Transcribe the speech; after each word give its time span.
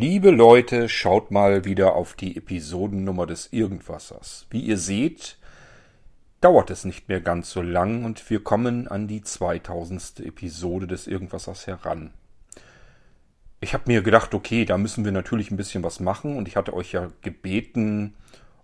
Liebe 0.00 0.30
Leute, 0.30 0.88
schaut 0.88 1.32
mal 1.32 1.64
wieder 1.64 1.96
auf 1.96 2.14
die 2.14 2.36
Episodennummer 2.36 3.26
des 3.26 3.52
Irgendwassers. 3.52 4.46
Wie 4.48 4.60
ihr 4.60 4.78
seht, 4.78 5.38
dauert 6.40 6.70
es 6.70 6.84
nicht 6.84 7.08
mehr 7.08 7.20
ganz 7.20 7.50
so 7.50 7.62
lang 7.62 8.04
und 8.04 8.30
wir 8.30 8.44
kommen 8.44 8.86
an 8.86 9.08
die 9.08 9.22
2000. 9.22 10.20
Episode 10.20 10.86
des 10.86 11.08
Irgendwassers 11.08 11.66
heran. 11.66 12.12
Ich 13.60 13.74
habe 13.74 13.84
mir 13.88 14.02
gedacht, 14.02 14.34
okay, 14.34 14.64
da 14.64 14.78
müssen 14.78 15.04
wir 15.04 15.10
natürlich 15.10 15.50
ein 15.50 15.56
bisschen 15.56 15.82
was 15.82 15.98
machen 15.98 16.36
und 16.36 16.46
ich 16.46 16.54
hatte 16.54 16.74
euch 16.74 16.92
ja 16.92 17.08
gebeten, 17.22 18.14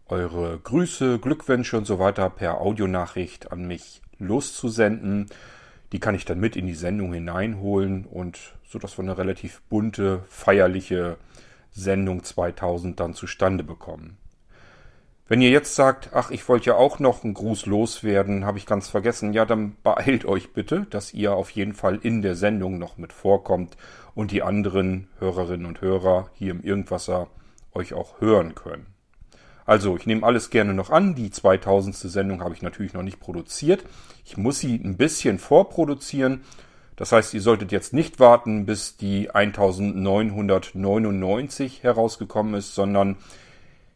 eure 0.07 0.61
Grüße, 0.61 1.19
Glückwünsche 1.19 1.77
und 1.77 1.85
so 1.85 1.99
weiter 1.99 2.31
per 2.31 2.61
Audionachricht 2.61 3.51
an 3.51 3.67
mich 3.67 4.03
loszusenden. 4.21 5.27
Die 5.91 5.99
kann 5.99 6.15
ich 6.15 6.27
dann 6.27 6.39
mit 6.39 6.55
in 6.55 6.69
die 6.69 6.75
Sendung 6.75 7.13
hineinholen 7.13 8.05
und 8.05 8.39
so 8.75 8.81
dass 8.81 8.99
wir 8.99 9.05
eine 9.05 9.17
relativ 9.17 9.63
bunte, 9.69 10.25
feierliche 10.29 11.17
Sendung 11.71 12.25
2000 12.25 12.99
dann 12.99 13.15
zustande 13.15 13.63
bekommen. 13.63 14.17
Wenn 15.29 15.41
ihr 15.41 15.51
jetzt 15.51 15.77
sagt, 15.77 16.11
ach, 16.13 16.33
ich 16.33 16.49
wollte 16.49 16.71
ja 16.71 16.75
auch 16.75 16.99
noch 16.99 17.23
einen 17.23 17.35
Gruß 17.35 17.67
loswerden, 17.67 18.45
habe 18.45 18.59
ich 18.59 18.67
ganz 18.67 18.89
vergessen, 18.89 19.33
ja, 19.33 19.45
dann 19.45 19.77
beeilt 19.85 20.25
euch 20.25 20.53
bitte, 20.53 20.89
dass 20.91 21.15
ihr 21.15 21.35
auf 21.35 21.51
jeden 21.51 21.73
Fall 21.73 22.01
in 22.03 22.21
der 22.21 22.35
Sendung 22.35 22.79
noch 22.79 22.99
mit 22.99 23.13
vorkommt 23.13 23.77
und 24.17 24.33
die 24.33 24.43
anderen 24.43 25.07
Hörerinnen 25.21 25.67
und 25.67 25.81
Hörer 25.81 26.29
hier 26.35 26.51
im 26.51 26.61
Irgendwasser 26.61 27.29
euch 27.75 27.95
auch 27.95 28.21
hören 28.21 28.57
können. 28.57 28.87
Also, 29.67 29.97
ich 29.97 30.05
nehme 30.05 30.27
alles 30.27 30.51
gerne 30.51 30.75
noch 30.75 30.91
an. 30.91 31.15
Die 31.15 31.31
2000. 31.31 31.95
Sendung 31.95 32.43
habe 32.43 32.55
ich 32.55 32.63
natürlich 32.63 32.93
noch 32.93 33.03
nicht 33.05 33.21
produziert. 33.21 33.85
Ich 34.25 34.37
muss 34.37 34.59
sie 34.59 34.75
ein 34.75 34.97
bisschen 34.97 35.39
vorproduzieren. 35.39 36.43
Das 36.97 37.13
heißt, 37.13 37.35
ihr 37.35 37.41
solltet 37.41 37.73
jetzt 37.73 37.93
nicht 37.93 38.21
warten, 38.21 38.67
bis 38.67 38.97
die 38.97 39.31
1999 39.31 41.83
herausgekommen 41.83 42.55
ist, 42.55 42.75
sondern 42.75 43.17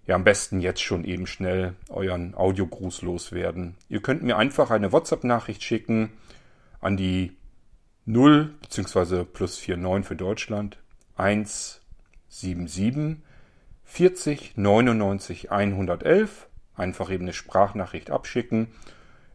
ja 0.06 0.16
am 0.16 0.24
besten 0.24 0.60
jetzt 0.60 0.82
schon 0.82 1.04
eben 1.04 1.26
schnell 1.26 1.74
euren 1.90 2.34
Audiogruß 2.34 3.02
loswerden. 3.02 3.76
Ihr 3.88 4.00
könnt 4.00 4.22
mir 4.22 4.36
einfach 4.36 4.70
eine 4.70 4.90
WhatsApp-Nachricht 4.90 5.62
schicken 5.62 6.10
an 6.80 6.96
die 6.96 7.36
0 8.06 8.54
bzw. 8.62 9.24
plus 9.24 9.60
49 9.60 10.08
für 10.08 10.16
Deutschland 10.16 10.78
177 11.16 13.18
40 13.84 14.56
99 14.56 15.52
111. 15.52 16.48
Einfach 16.74 17.10
eben 17.10 17.24
eine 17.24 17.32
Sprachnachricht 17.32 18.10
abschicken. 18.10 18.68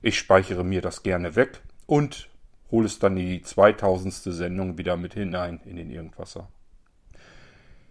Ich 0.02 0.18
speichere 0.18 0.64
mir 0.64 0.82
das 0.82 1.04
gerne 1.04 1.36
weg 1.36 1.62
und 1.86 2.30
hole 2.74 2.88
es 2.88 2.98
dann 3.00 3.16
die 3.16 3.42
2000. 3.42 4.14
Sendung 4.34 4.78
wieder 4.80 4.98
mit 4.98 5.14
hinein 5.14 5.62
in 5.64 5.78
den 5.78 5.92
Irgendwasser. 5.92 6.50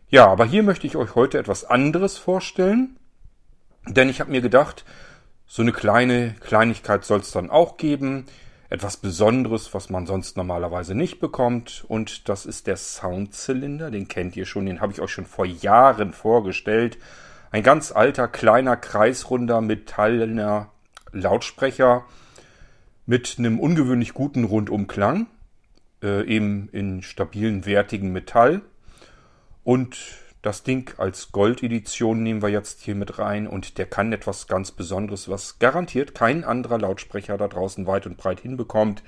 Ja, 0.08 0.26
aber 0.26 0.44
hier 0.44 0.64
möchte 0.64 0.86
ich 0.86 0.96
euch 0.96 1.14
heute 1.14 1.38
etwas 1.38 1.64
anderes 1.64 2.18
vorstellen, 2.18 2.98
denn 3.86 4.10
ich 4.10 4.20
habe 4.20 4.32
mir 4.32 4.42
gedacht, 4.42 4.84
so 5.46 5.62
eine 5.62 5.72
kleine 5.72 6.34
Kleinigkeit 6.40 7.04
soll 7.04 7.20
es 7.20 7.30
dann 7.30 7.48
auch 7.48 7.76
geben, 7.76 8.26
etwas 8.70 8.96
Besonderes, 8.96 9.72
was 9.72 9.88
man 9.88 10.06
sonst 10.06 10.36
normalerweise 10.36 10.94
nicht 10.94 11.20
bekommt, 11.20 11.84
und 11.86 12.28
das 12.28 12.44
ist 12.44 12.66
der 12.66 12.76
Soundzylinder, 12.76 13.90
den 13.90 14.08
kennt 14.08 14.36
ihr 14.36 14.46
schon, 14.46 14.66
den 14.66 14.80
habe 14.80 14.92
ich 14.92 15.00
euch 15.00 15.12
schon 15.12 15.26
vor 15.26 15.46
Jahren 15.46 16.12
vorgestellt. 16.12 16.98
Ein 17.50 17.62
ganz 17.62 17.92
alter, 17.92 18.28
kleiner, 18.28 18.76
kreisrunder, 18.76 19.60
metallener 19.60 20.70
Lautsprecher, 21.12 22.04
mit 23.12 23.34
einem 23.38 23.60
ungewöhnlich 23.60 24.14
guten 24.14 24.44
Rundumklang, 24.44 25.26
äh, 26.02 26.26
eben 26.26 26.70
in 26.72 27.02
stabilen, 27.02 27.66
wertigen 27.66 28.10
Metall. 28.10 28.62
Und 29.64 29.98
das 30.40 30.62
Ding 30.62 30.90
als 30.96 31.30
Goldedition 31.30 32.22
nehmen 32.22 32.40
wir 32.40 32.48
jetzt 32.48 32.80
hier 32.80 32.94
mit 32.94 33.18
rein 33.18 33.46
und 33.46 33.76
der 33.76 33.84
kann 33.84 34.14
etwas 34.14 34.46
ganz 34.46 34.70
Besonderes, 34.70 35.28
was 35.28 35.58
garantiert 35.58 36.14
kein 36.14 36.42
anderer 36.42 36.78
Lautsprecher 36.78 37.36
da 37.36 37.48
draußen 37.48 37.86
weit 37.86 38.06
und 38.06 38.16
breit 38.16 38.40
hinbekommt. 38.40 39.02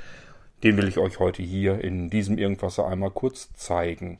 Den 0.62 0.76
will 0.76 0.86
ich 0.86 0.98
euch 0.98 1.18
heute 1.18 1.42
hier 1.42 1.82
in 1.82 2.10
diesem 2.10 2.36
Irgendwasser 2.36 2.86
einmal 2.86 3.10
kurz 3.10 3.54
zeigen. 3.54 4.18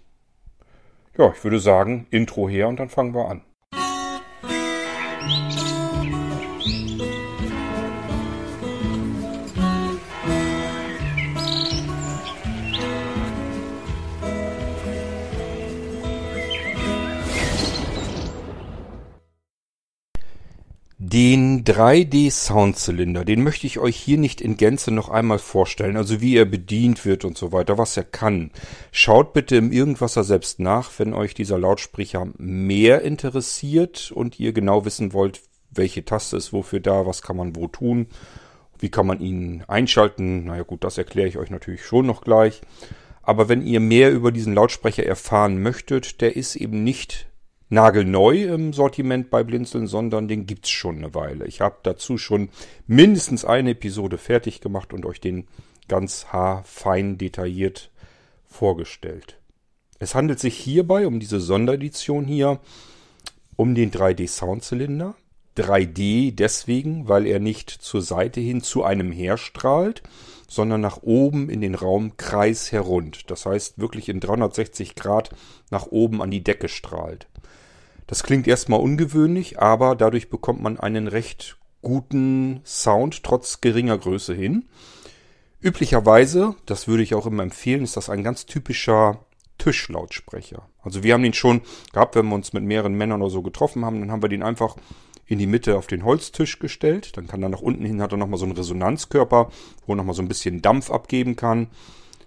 Ja, 1.18 1.30
ich 1.36 1.44
würde 1.44 1.60
sagen, 1.60 2.06
Intro 2.08 2.48
her 2.48 2.68
und 2.68 2.80
dann 2.80 2.88
fangen 2.88 3.14
wir 3.14 3.28
an. 3.28 3.42
Den 21.14 21.62
3D 21.62 22.28
Soundzylinder, 22.32 23.24
den 23.24 23.44
möchte 23.44 23.68
ich 23.68 23.78
euch 23.78 23.94
hier 23.94 24.18
nicht 24.18 24.40
in 24.40 24.56
Gänze 24.56 24.90
noch 24.90 25.10
einmal 25.10 25.38
vorstellen, 25.38 25.96
also 25.96 26.20
wie 26.20 26.36
er 26.36 26.44
bedient 26.44 27.04
wird 27.04 27.24
und 27.24 27.38
so 27.38 27.52
weiter, 27.52 27.78
was 27.78 27.96
er 27.96 28.02
kann. 28.02 28.50
Schaut 28.90 29.32
bitte 29.32 29.54
im 29.54 29.70
Irgendwasser 29.70 30.24
selbst 30.24 30.58
nach, 30.58 30.90
wenn 30.98 31.14
euch 31.14 31.32
dieser 31.32 31.56
Lautsprecher 31.56 32.26
mehr 32.36 33.02
interessiert 33.02 34.10
und 34.12 34.40
ihr 34.40 34.52
genau 34.52 34.84
wissen 34.86 35.12
wollt, 35.12 35.42
welche 35.70 36.04
Taste 36.04 36.36
ist 36.36 36.52
wofür 36.52 36.80
da, 36.80 37.06
was 37.06 37.22
kann 37.22 37.36
man 37.36 37.54
wo 37.54 37.68
tun, 37.68 38.08
wie 38.80 38.90
kann 38.90 39.06
man 39.06 39.20
ihn 39.20 39.62
einschalten. 39.68 40.46
Naja 40.46 40.64
gut, 40.64 40.82
das 40.82 40.98
erkläre 40.98 41.28
ich 41.28 41.38
euch 41.38 41.50
natürlich 41.50 41.84
schon 41.84 42.06
noch 42.06 42.22
gleich. 42.22 42.60
Aber 43.22 43.48
wenn 43.48 43.62
ihr 43.64 43.78
mehr 43.78 44.10
über 44.10 44.32
diesen 44.32 44.52
Lautsprecher 44.52 45.06
erfahren 45.06 45.62
möchtet, 45.62 46.20
der 46.22 46.34
ist 46.34 46.56
eben 46.56 46.82
nicht 46.82 47.28
nagelneu 47.74 48.44
im 48.54 48.72
Sortiment 48.72 49.28
bei 49.28 49.44
Blinzeln, 49.44 49.86
sondern 49.86 50.28
den 50.28 50.46
gibt's 50.46 50.70
schon 50.70 50.98
eine 50.98 51.14
Weile. 51.14 51.46
Ich 51.46 51.60
habe 51.60 51.76
dazu 51.82 52.16
schon 52.16 52.48
mindestens 52.86 53.44
eine 53.44 53.70
Episode 53.70 54.16
fertig 54.16 54.60
gemacht 54.60 54.92
und 54.92 55.04
euch 55.04 55.20
den 55.20 55.46
ganz 55.88 56.26
haarfein 56.26 57.18
detailliert 57.18 57.90
vorgestellt. 58.46 59.38
Es 59.98 60.14
handelt 60.14 60.40
sich 60.40 60.56
hierbei 60.56 61.06
um 61.06 61.20
diese 61.20 61.40
Sonderedition 61.40 62.24
hier, 62.24 62.60
um 63.56 63.74
den 63.74 63.90
3D 63.90 64.28
Soundzylinder. 64.28 65.14
3D 65.56 66.34
deswegen, 66.34 67.08
weil 67.08 67.26
er 67.26 67.38
nicht 67.38 67.70
zur 67.70 68.02
Seite 68.02 68.40
hin 68.40 68.60
zu 68.60 68.82
einem 68.82 69.12
herstrahlt, 69.12 70.02
sondern 70.48 70.80
nach 70.80 71.02
oben 71.02 71.48
in 71.48 71.60
den 71.60 71.74
Raum 71.74 72.16
kreisherund. 72.16 73.30
Das 73.30 73.46
heißt 73.46 73.78
wirklich 73.78 74.08
in 74.08 74.20
360 74.20 74.94
Grad 74.94 75.30
nach 75.70 75.86
oben 75.86 76.22
an 76.22 76.30
die 76.30 76.42
Decke 76.42 76.68
strahlt. 76.68 77.28
Das 78.06 78.22
klingt 78.22 78.46
erstmal 78.46 78.80
ungewöhnlich, 78.80 79.58
aber 79.58 79.94
dadurch 79.94 80.28
bekommt 80.28 80.62
man 80.62 80.78
einen 80.78 81.08
recht 81.08 81.56
guten 81.82 82.60
Sound 82.64 83.22
trotz 83.22 83.60
geringer 83.60 83.96
Größe 83.96 84.34
hin. 84.34 84.66
Üblicherweise, 85.60 86.56
das 86.66 86.88
würde 86.88 87.02
ich 87.02 87.14
auch 87.14 87.26
immer 87.26 87.42
empfehlen, 87.42 87.84
ist 87.84 87.96
das 87.96 88.10
ein 88.10 88.22
ganz 88.22 88.44
typischer 88.44 89.24
Tischlautsprecher. 89.56 90.68
Also 90.82 91.02
wir 91.02 91.14
haben 91.14 91.22
den 91.22 91.32
schon 91.32 91.62
gehabt, 91.92 92.16
wenn 92.16 92.26
wir 92.28 92.34
uns 92.34 92.52
mit 92.52 92.64
mehreren 92.64 92.94
Männern 92.94 93.22
oder 93.22 93.30
so 93.30 93.42
getroffen 93.42 93.84
haben, 93.84 94.00
dann 94.00 94.10
haben 94.10 94.22
wir 94.22 94.28
den 94.28 94.42
einfach 94.42 94.76
in 95.26 95.38
die 95.38 95.46
Mitte 95.46 95.78
auf 95.78 95.86
den 95.86 96.04
Holztisch 96.04 96.58
gestellt. 96.58 97.16
Dann 97.16 97.26
kann 97.26 97.42
er 97.42 97.48
nach 97.48 97.62
unten 97.62 97.86
hin, 97.86 98.02
hat 98.02 98.12
er 98.12 98.18
nochmal 98.18 98.38
so 98.38 98.44
einen 98.44 98.56
Resonanzkörper, 98.56 99.50
wo 99.86 99.92
er 99.92 99.96
nochmal 99.96 100.14
so 100.14 100.20
ein 100.20 100.28
bisschen 100.28 100.60
Dampf 100.60 100.90
abgeben 100.90 101.36
kann. 101.36 101.68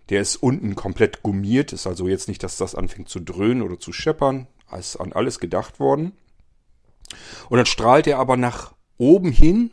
Der 0.10 0.22
ist 0.22 0.38
unten 0.38 0.74
komplett 0.74 1.22
gummiert, 1.22 1.74
ist 1.74 1.86
also 1.86 2.08
jetzt 2.08 2.28
nicht, 2.28 2.42
dass 2.42 2.58
das 2.58 2.74
anfängt 2.74 3.10
zu 3.10 3.20
dröhnen 3.20 3.62
oder 3.62 3.80
zu 3.80 3.94
scheppern 3.94 4.48
ist 4.76 4.98
an 4.98 5.14
alles 5.14 5.40
gedacht 5.40 5.80
worden. 5.80 6.14
Und 7.50 7.58
dann 7.58 7.66
strahlt 7.66 8.08
er 8.08 8.20
aber 8.20 8.38
nach 8.38 8.74
oben 8.98 9.32
hin 9.32 9.72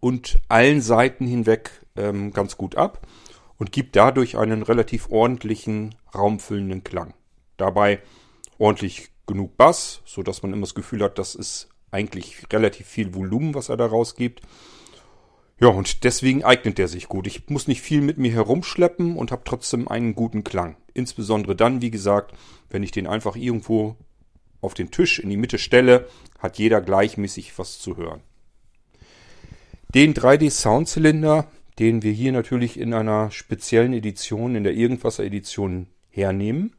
und 0.00 0.40
allen 0.48 0.80
Seiten 0.80 1.26
hinweg 1.26 1.70
ähm, 1.96 2.32
ganz 2.32 2.56
gut 2.56 2.76
ab 2.76 3.06
und 3.58 3.72
gibt 3.72 3.96
dadurch 3.96 4.36
einen 4.36 4.62
relativ 4.62 5.10
ordentlichen, 5.10 5.94
raumfüllenden 6.14 6.84
Klang. 6.84 7.14
Dabei 7.56 8.00
ordentlich 8.58 9.10
genug 9.26 9.56
Bass, 9.56 10.02
so 10.04 10.22
dass 10.22 10.42
man 10.42 10.52
immer 10.52 10.62
das 10.62 10.74
Gefühl 10.74 11.02
hat, 11.02 11.18
das 11.18 11.34
ist 11.34 11.68
eigentlich 11.90 12.44
relativ 12.52 12.86
viel 12.86 13.14
Volumen, 13.14 13.54
was 13.54 13.68
er 13.68 13.76
da 13.76 13.86
rausgibt. 13.86 14.40
Ja, 15.60 15.68
und 15.68 16.02
deswegen 16.02 16.42
eignet 16.42 16.78
er 16.80 16.88
sich 16.88 17.06
gut. 17.06 17.28
Ich 17.28 17.48
muss 17.48 17.68
nicht 17.68 17.82
viel 17.82 18.00
mit 18.00 18.18
mir 18.18 18.32
herumschleppen 18.32 19.16
und 19.16 19.30
habe 19.30 19.42
trotzdem 19.44 19.86
einen 19.86 20.16
guten 20.16 20.42
Klang. 20.42 20.76
Insbesondere 20.92 21.54
dann, 21.54 21.80
wie 21.80 21.92
gesagt, 21.92 22.34
wenn 22.68 22.82
ich 22.82 22.90
den 22.90 23.06
einfach 23.06 23.36
irgendwo 23.36 23.96
auf 24.62 24.72
den 24.72 24.90
Tisch 24.90 25.18
in 25.18 25.28
die 25.28 25.36
Mitte 25.36 25.58
stelle, 25.58 26.08
hat 26.38 26.56
jeder 26.58 26.80
gleichmäßig 26.80 27.58
was 27.58 27.78
zu 27.78 27.98
hören. 27.98 28.22
Den 29.94 30.14
3D 30.14 30.50
Soundzylinder, 30.50 31.48
den 31.78 32.02
wir 32.02 32.12
hier 32.12 32.32
natürlich 32.32 32.80
in 32.80 32.94
einer 32.94 33.30
speziellen 33.30 33.92
Edition, 33.92 34.54
in 34.54 34.64
der 34.64 34.72
Irgendwasser 34.72 35.24
Edition 35.24 35.88
hernehmen. 36.08 36.74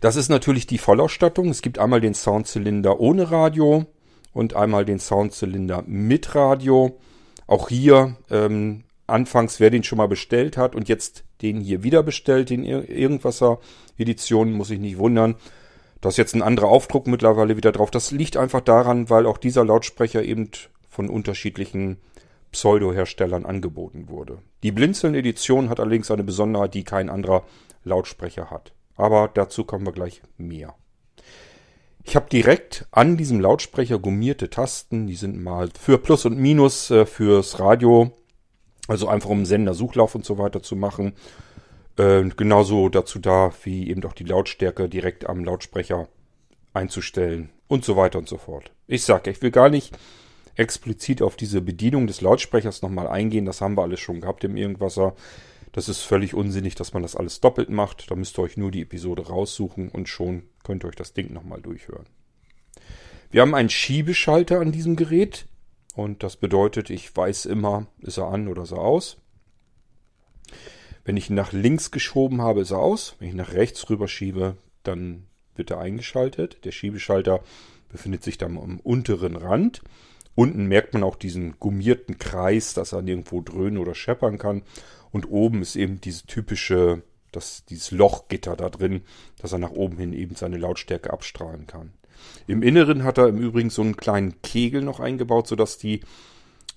Das 0.00 0.16
ist 0.16 0.28
natürlich 0.28 0.66
die 0.66 0.78
Vollausstattung. 0.78 1.48
Es 1.48 1.62
gibt 1.62 1.78
einmal 1.78 2.00
den 2.00 2.14
Soundzylinder 2.14 3.00
ohne 3.00 3.30
Radio 3.30 3.86
und 4.32 4.54
einmal 4.54 4.84
den 4.84 4.98
Soundzylinder 4.98 5.82
mit 5.86 6.34
Radio. 6.34 6.98
Auch 7.46 7.68
hier 7.68 8.16
ähm, 8.30 8.84
anfangs, 9.06 9.60
wer 9.60 9.70
den 9.70 9.82
schon 9.82 9.98
mal 9.98 10.08
bestellt 10.08 10.56
hat 10.56 10.74
und 10.74 10.88
jetzt 10.88 11.24
den 11.42 11.60
hier 11.60 11.82
wieder 11.82 12.02
bestellt, 12.02 12.50
den 12.50 12.64
Irgendwasser 12.64 13.58
Edition, 13.98 14.52
muss 14.52 14.70
ich 14.70 14.78
nicht 14.78 14.98
wundern. 14.98 15.36
Da 16.00 16.08
ist 16.08 16.18
jetzt 16.18 16.34
ein 16.34 16.42
anderer 16.42 16.68
Aufdruck 16.68 17.06
mittlerweile 17.06 17.56
wieder 17.56 17.72
drauf. 17.72 17.90
Das 17.90 18.10
liegt 18.10 18.36
einfach 18.36 18.60
daran, 18.60 19.10
weil 19.10 19.26
auch 19.26 19.38
dieser 19.38 19.64
Lautsprecher 19.64 20.22
eben 20.22 20.50
von 20.88 21.08
unterschiedlichen 21.08 21.98
Pseudo-Herstellern 22.50 23.46
angeboten 23.46 24.08
wurde. 24.08 24.38
Die 24.62 24.72
Blinzeln-Edition 24.72 25.68
hat 25.68 25.80
allerdings 25.80 26.10
eine 26.10 26.24
Besonderheit, 26.24 26.74
die 26.74 26.84
kein 26.84 27.08
anderer 27.08 27.44
Lautsprecher 27.84 28.50
hat. 28.50 28.72
Aber 28.96 29.30
dazu 29.32 29.64
kommen 29.64 29.86
wir 29.86 29.92
gleich 29.92 30.22
mehr. 30.36 30.74
Ich 32.04 32.16
habe 32.16 32.28
direkt 32.28 32.86
an 32.90 33.16
diesem 33.16 33.40
Lautsprecher 33.40 33.98
gummierte 33.98 34.50
Tasten. 34.50 35.06
Die 35.06 35.14
sind 35.14 35.42
mal 35.42 35.68
für 35.80 35.98
Plus 35.98 36.24
und 36.24 36.38
Minus 36.38 36.90
äh, 36.90 37.06
fürs 37.06 37.60
Radio. 37.60 38.12
Also 38.88 39.08
einfach 39.08 39.30
um 39.30 39.44
Sender, 39.46 39.74
Suchlauf 39.74 40.14
und 40.14 40.24
so 40.24 40.38
weiter 40.38 40.62
zu 40.62 40.76
machen. 40.76 41.14
Äh, 41.96 42.24
genauso 42.36 42.88
dazu 42.88 43.18
da, 43.18 43.52
wie 43.64 43.88
eben 43.88 44.04
auch 44.04 44.14
die 44.14 44.24
Lautstärke 44.24 44.88
direkt 44.88 45.28
am 45.28 45.44
Lautsprecher 45.44 46.08
einzustellen 46.74 47.50
und 47.68 47.84
so 47.84 47.96
weiter 47.96 48.18
und 48.18 48.28
so 48.28 48.38
fort. 48.38 48.72
Ich 48.86 49.04
sage, 49.04 49.30
ich 49.30 49.42
will 49.42 49.50
gar 49.50 49.68
nicht 49.68 49.96
explizit 50.56 51.22
auf 51.22 51.36
diese 51.36 51.60
Bedienung 51.60 52.06
des 52.06 52.20
Lautsprechers 52.20 52.82
nochmal 52.82 53.08
eingehen. 53.08 53.44
Das 53.44 53.60
haben 53.60 53.76
wir 53.76 53.82
alles 53.82 54.00
schon 54.00 54.20
gehabt 54.20 54.44
im 54.44 54.56
Irgendwasser. 54.56 55.14
Das 55.72 55.88
ist 55.88 56.00
völlig 56.00 56.34
unsinnig, 56.34 56.74
dass 56.74 56.92
man 56.92 57.02
das 57.02 57.16
alles 57.16 57.40
doppelt 57.40 57.70
macht. 57.70 58.10
Da 58.10 58.14
müsst 58.14 58.38
ihr 58.38 58.42
euch 58.42 58.56
nur 58.56 58.70
die 58.70 58.82
Episode 58.82 59.26
raussuchen 59.26 59.88
und 59.88 60.08
schon 60.08 60.42
könnt 60.64 60.84
ihr 60.84 60.88
euch 60.88 60.96
das 60.96 61.14
Ding 61.14 61.32
nochmal 61.32 61.62
durchhören. 61.62 62.06
Wir 63.30 63.40
haben 63.40 63.54
einen 63.54 63.70
Schiebeschalter 63.70 64.60
an 64.60 64.72
diesem 64.72 64.96
Gerät 64.96 65.46
und 65.94 66.22
das 66.22 66.36
bedeutet, 66.36 66.90
ich 66.90 67.14
weiß 67.14 67.46
immer, 67.46 67.86
ist 68.00 68.18
er 68.18 68.28
an 68.28 68.48
oder 68.48 68.62
ist 68.62 68.72
er 68.72 68.80
aus. 68.80 69.18
Wenn 71.04 71.16
ich 71.16 71.30
ihn 71.30 71.36
nach 71.36 71.52
links 71.52 71.90
geschoben 71.90 72.40
habe, 72.40 72.60
ist 72.60 72.70
er 72.70 72.78
aus. 72.78 73.16
Wenn 73.18 73.28
ich 73.28 73.34
nach 73.34 73.52
rechts 73.52 73.88
rüber 73.90 74.08
schiebe, 74.08 74.56
dann 74.82 75.26
wird 75.54 75.70
er 75.70 75.80
eingeschaltet. 75.80 76.64
Der 76.64 76.72
Schiebeschalter 76.72 77.42
befindet 77.88 78.22
sich 78.22 78.38
dann 78.38 78.56
am 78.56 78.80
unteren 78.80 79.36
Rand. 79.36 79.82
Unten 80.34 80.66
merkt 80.66 80.94
man 80.94 81.02
auch 81.02 81.16
diesen 81.16 81.58
gummierten 81.58 82.18
Kreis, 82.18 82.72
dass 82.72 82.92
er 82.92 83.02
nirgendwo 83.02 83.42
dröhnen 83.42 83.78
oder 83.78 83.94
scheppern 83.94 84.38
kann. 84.38 84.62
Und 85.10 85.30
oben 85.30 85.60
ist 85.60 85.76
eben 85.76 86.00
diese 86.00 86.24
typische, 86.26 87.02
das, 87.32 87.66
dieses 87.66 87.90
Lochgitter 87.90 88.56
da 88.56 88.70
drin, 88.70 89.02
dass 89.38 89.52
er 89.52 89.58
nach 89.58 89.72
oben 89.72 89.98
hin 89.98 90.14
eben 90.14 90.36
seine 90.36 90.56
Lautstärke 90.56 91.12
abstrahlen 91.12 91.66
kann. 91.66 91.92
Im 92.46 92.62
Inneren 92.62 93.04
hat 93.04 93.18
er 93.18 93.28
im 93.28 93.38
Übrigen 93.38 93.70
so 93.70 93.82
einen 93.82 93.96
kleinen 93.96 94.40
Kegel 94.42 94.82
noch 94.82 95.00
eingebaut, 95.00 95.46
sodass 95.46 95.78
die, 95.78 96.00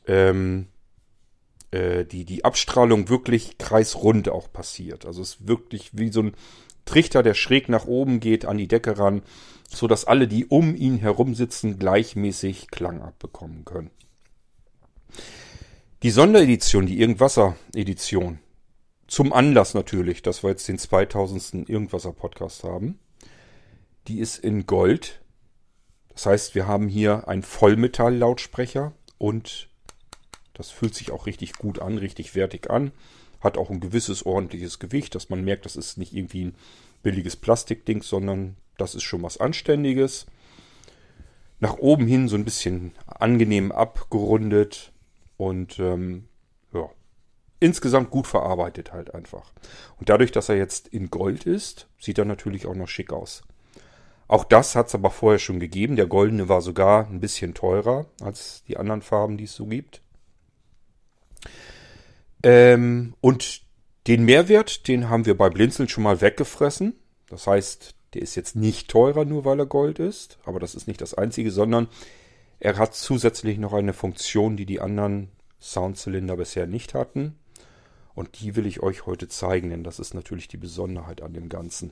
ähm, 0.08 0.68
äh, 1.72 2.06
die, 2.06 2.26
die 2.26 2.46
Abstrahlung 2.46 3.10
wirklich 3.10 3.58
kreisrund 3.58 4.30
auch 4.30 4.52
passiert. 4.52 5.06
Also 5.06 5.22
es 5.22 5.36
ist 5.36 5.48
wirklich 5.48 5.92
wie 5.94 6.12
so 6.12 6.22
ein 6.22 6.36
Trichter, 6.86 7.24
der 7.24 7.34
schräg 7.34 7.68
nach 7.68 7.86
oben 7.86 8.20
geht, 8.20 8.46
an 8.46 8.58
die 8.58 8.68
Decke 8.68 8.98
ran, 8.98 9.24
sodass 9.68 10.06
alle, 10.06 10.28
die 10.28 10.46
um 10.46 10.76
ihn 10.76 10.98
herum 10.98 11.34
sitzen, 11.34 11.80
gleichmäßig 11.80 12.70
Klang 12.70 13.02
abbekommen 13.02 13.66
können. 13.66 13.90
Die 16.04 16.12
Sonderedition, 16.12 16.86
die 16.86 17.00
Irgendwasser-Edition, 17.00 18.40
zum 19.08 19.34
Anlass 19.34 19.74
natürlich, 19.74 20.22
dass 20.22 20.44
wir 20.44 20.52
jetzt 20.52 20.68
den 20.68 20.78
2000. 20.78 21.68
Irgendwasser-Podcast 21.70 22.64
haben, 22.64 23.00
die 24.08 24.20
ist 24.20 24.38
in 24.38 24.66
Gold. 24.66 25.22
Das 26.16 26.26
heißt, 26.26 26.56
wir 26.56 26.66
haben 26.66 26.88
hier 26.88 27.28
einen 27.28 27.44
Vollmetall-Lautsprecher 27.44 28.94
und 29.18 29.70
das 30.54 30.72
fühlt 30.72 30.96
sich 30.96 31.12
auch 31.12 31.26
richtig 31.26 31.54
gut 31.54 31.80
an, 31.80 31.98
richtig 31.98 32.36
wertig 32.36 32.70
an. 32.70 32.92
Hat 33.42 33.58
auch 33.58 33.70
ein 33.70 33.82
gewisses 33.82 34.26
ordentliches 34.26 34.80
Gewicht, 34.80 35.14
dass 35.14 35.30
man 35.30 35.44
merkt, 35.44 35.66
das 35.66 35.76
ist 35.76 35.98
nicht 35.98 36.14
irgendwie 36.14 36.46
ein 36.46 36.56
billiges 37.04 37.36
Plastikding, 37.36 38.02
sondern 38.02 38.56
das 38.78 38.96
ist 38.96 39.04
schon 39.04 39.22
was 39.24 39.38
Anständiges. 39.38 40.26
Nach 41.60 41.78
oben 41.78 42.08
hin 42.08 42.30
so 42.30 42.38
ein 42.38 42.46
bisschen 42.46 42.94
angenehm 43.06 43.74
abgerundet. 43.74 44.94
Und 45.38 45.80
ähm, 45.80 46.30
ja, 46.74 46.90
insgesamt 47.60 48.10
gut 48.10 48.26
verarbeitet 48.26 48.94
halt 48.94 49.14
einfach. 49.14 49.52
Und 49.98 50.08
dadurch, 50.08 50.32
dass 50.32 50.48
er 50.48 50.56
jetzt 50.56 50.88
in 50.88 51.10
Gold 51.10 51.46
ist, 51.46 51.90
sieht 52.00 52.18
er 52.18 52.26
natürlich 52.26 52.68
auch 52.68 52.76
noch 52.76 52.88
schick 52.88 53.12
aus. 53.12 53.44
Auch 54.28 54.44
das 54.44 54.76
hat 54.76 54.88
es 54.88 54.96
aber 54.96 55.12
vorher 55.12 55.40
schon 55.40 55.60
gegeben. 55.60 55.96
Der 55.96 56.08
goldene 56.08 56.50
war 56.50 56.62
sogar 56.62 57.08
ein 57.08 57.20
bisschen 57.20 57.54
teurer 57.54 58.08
als 58.22 58.64
die 58.68 58.78
anderen 58.78 59.02
Farben, 59.02 59.38
die 59.38 59.44
es 59.44 59.54
so 59.54 59.66
gibt. 59.66 60.02
Ähm, 62.44 63.14
und 63.22 63.62
den 64.08 64.26
Mehrwert, 64.26 64.88
den 64.88 65.10
haben 65.10 65.26
wir 65.26 65.38
bei 65.38 65.50
Blinzeln 65.50 65.90
schon 65.90 66.04
mal 66.04 66.22
weggefressen. 66.22 66.96
Das 67.28 67.48
heißt, 67.48 67.96
der 68.14 68.22
ist 68.22 68.36
jetzt 68.36 68.56
nicht 68.56 68.88
teurer, 68.88 69.26
nur 69.26 69.46
weil 69.46 69.60
er 69.60 69.66
Gold 69.66 70.00
ist. 70.00 70.40
Aber 70.46 70.60
das 70.60 70.74
ist 70.76 70.88
nicht 70.88 71.02
das 71.02 71.14
einzige, 71.14 71.52
sondern 71.52 71.88
er 72.60 72.78
hat 72.78 72.96
zusätzlich 72.96 73.58
noch 73.58 73.74
eine 73.74 73.94
Funktion, 73.94 74.58
die 74.58 74.66
die 74.66 74.80
anderen 74.80 75.30
Soundzylinder 75.60 76.38
bisher 76.38 76.68
nicht 76.68 76.94
hatten. 76.94 77.36
Und 78.14 78.40
die 78.40 78.56
will 78.56 78.66
ich 78.66 78.82
euch 78.82 79.06
heute 79.06 79.28
zeigen, 79.28 79.72
denn 79.72 79.84
das 79.84 80.00
ist 80.00 80.14
natürlich 80.14 80.48
die 80.48 80.58
Besonderheit 80.58 81.22
an 81.22 81.34
dem 81.34 81.50
Ganzen. 81.50 81.92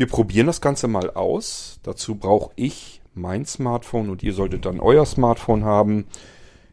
Wir 0.00 0.06
probieren 0.06 0.46
das 0.46 0.62
Ganze 0.62 0.88
mal 0.88 1.10
aus. 1.10 1.78
Dazu 1.82 2.14
brauche 2.14 2.52
ich 2.56 3.02
mein 3.12 3.44
Smartphone 3.44 4.08
und 4.08 4.22
ihr 4.22 4.32
solltet 4.32 4.64
dann 4.64 4.80
euer 4.80 5.04
Smartphone 5.04 5.62
haben. 5.62 6.06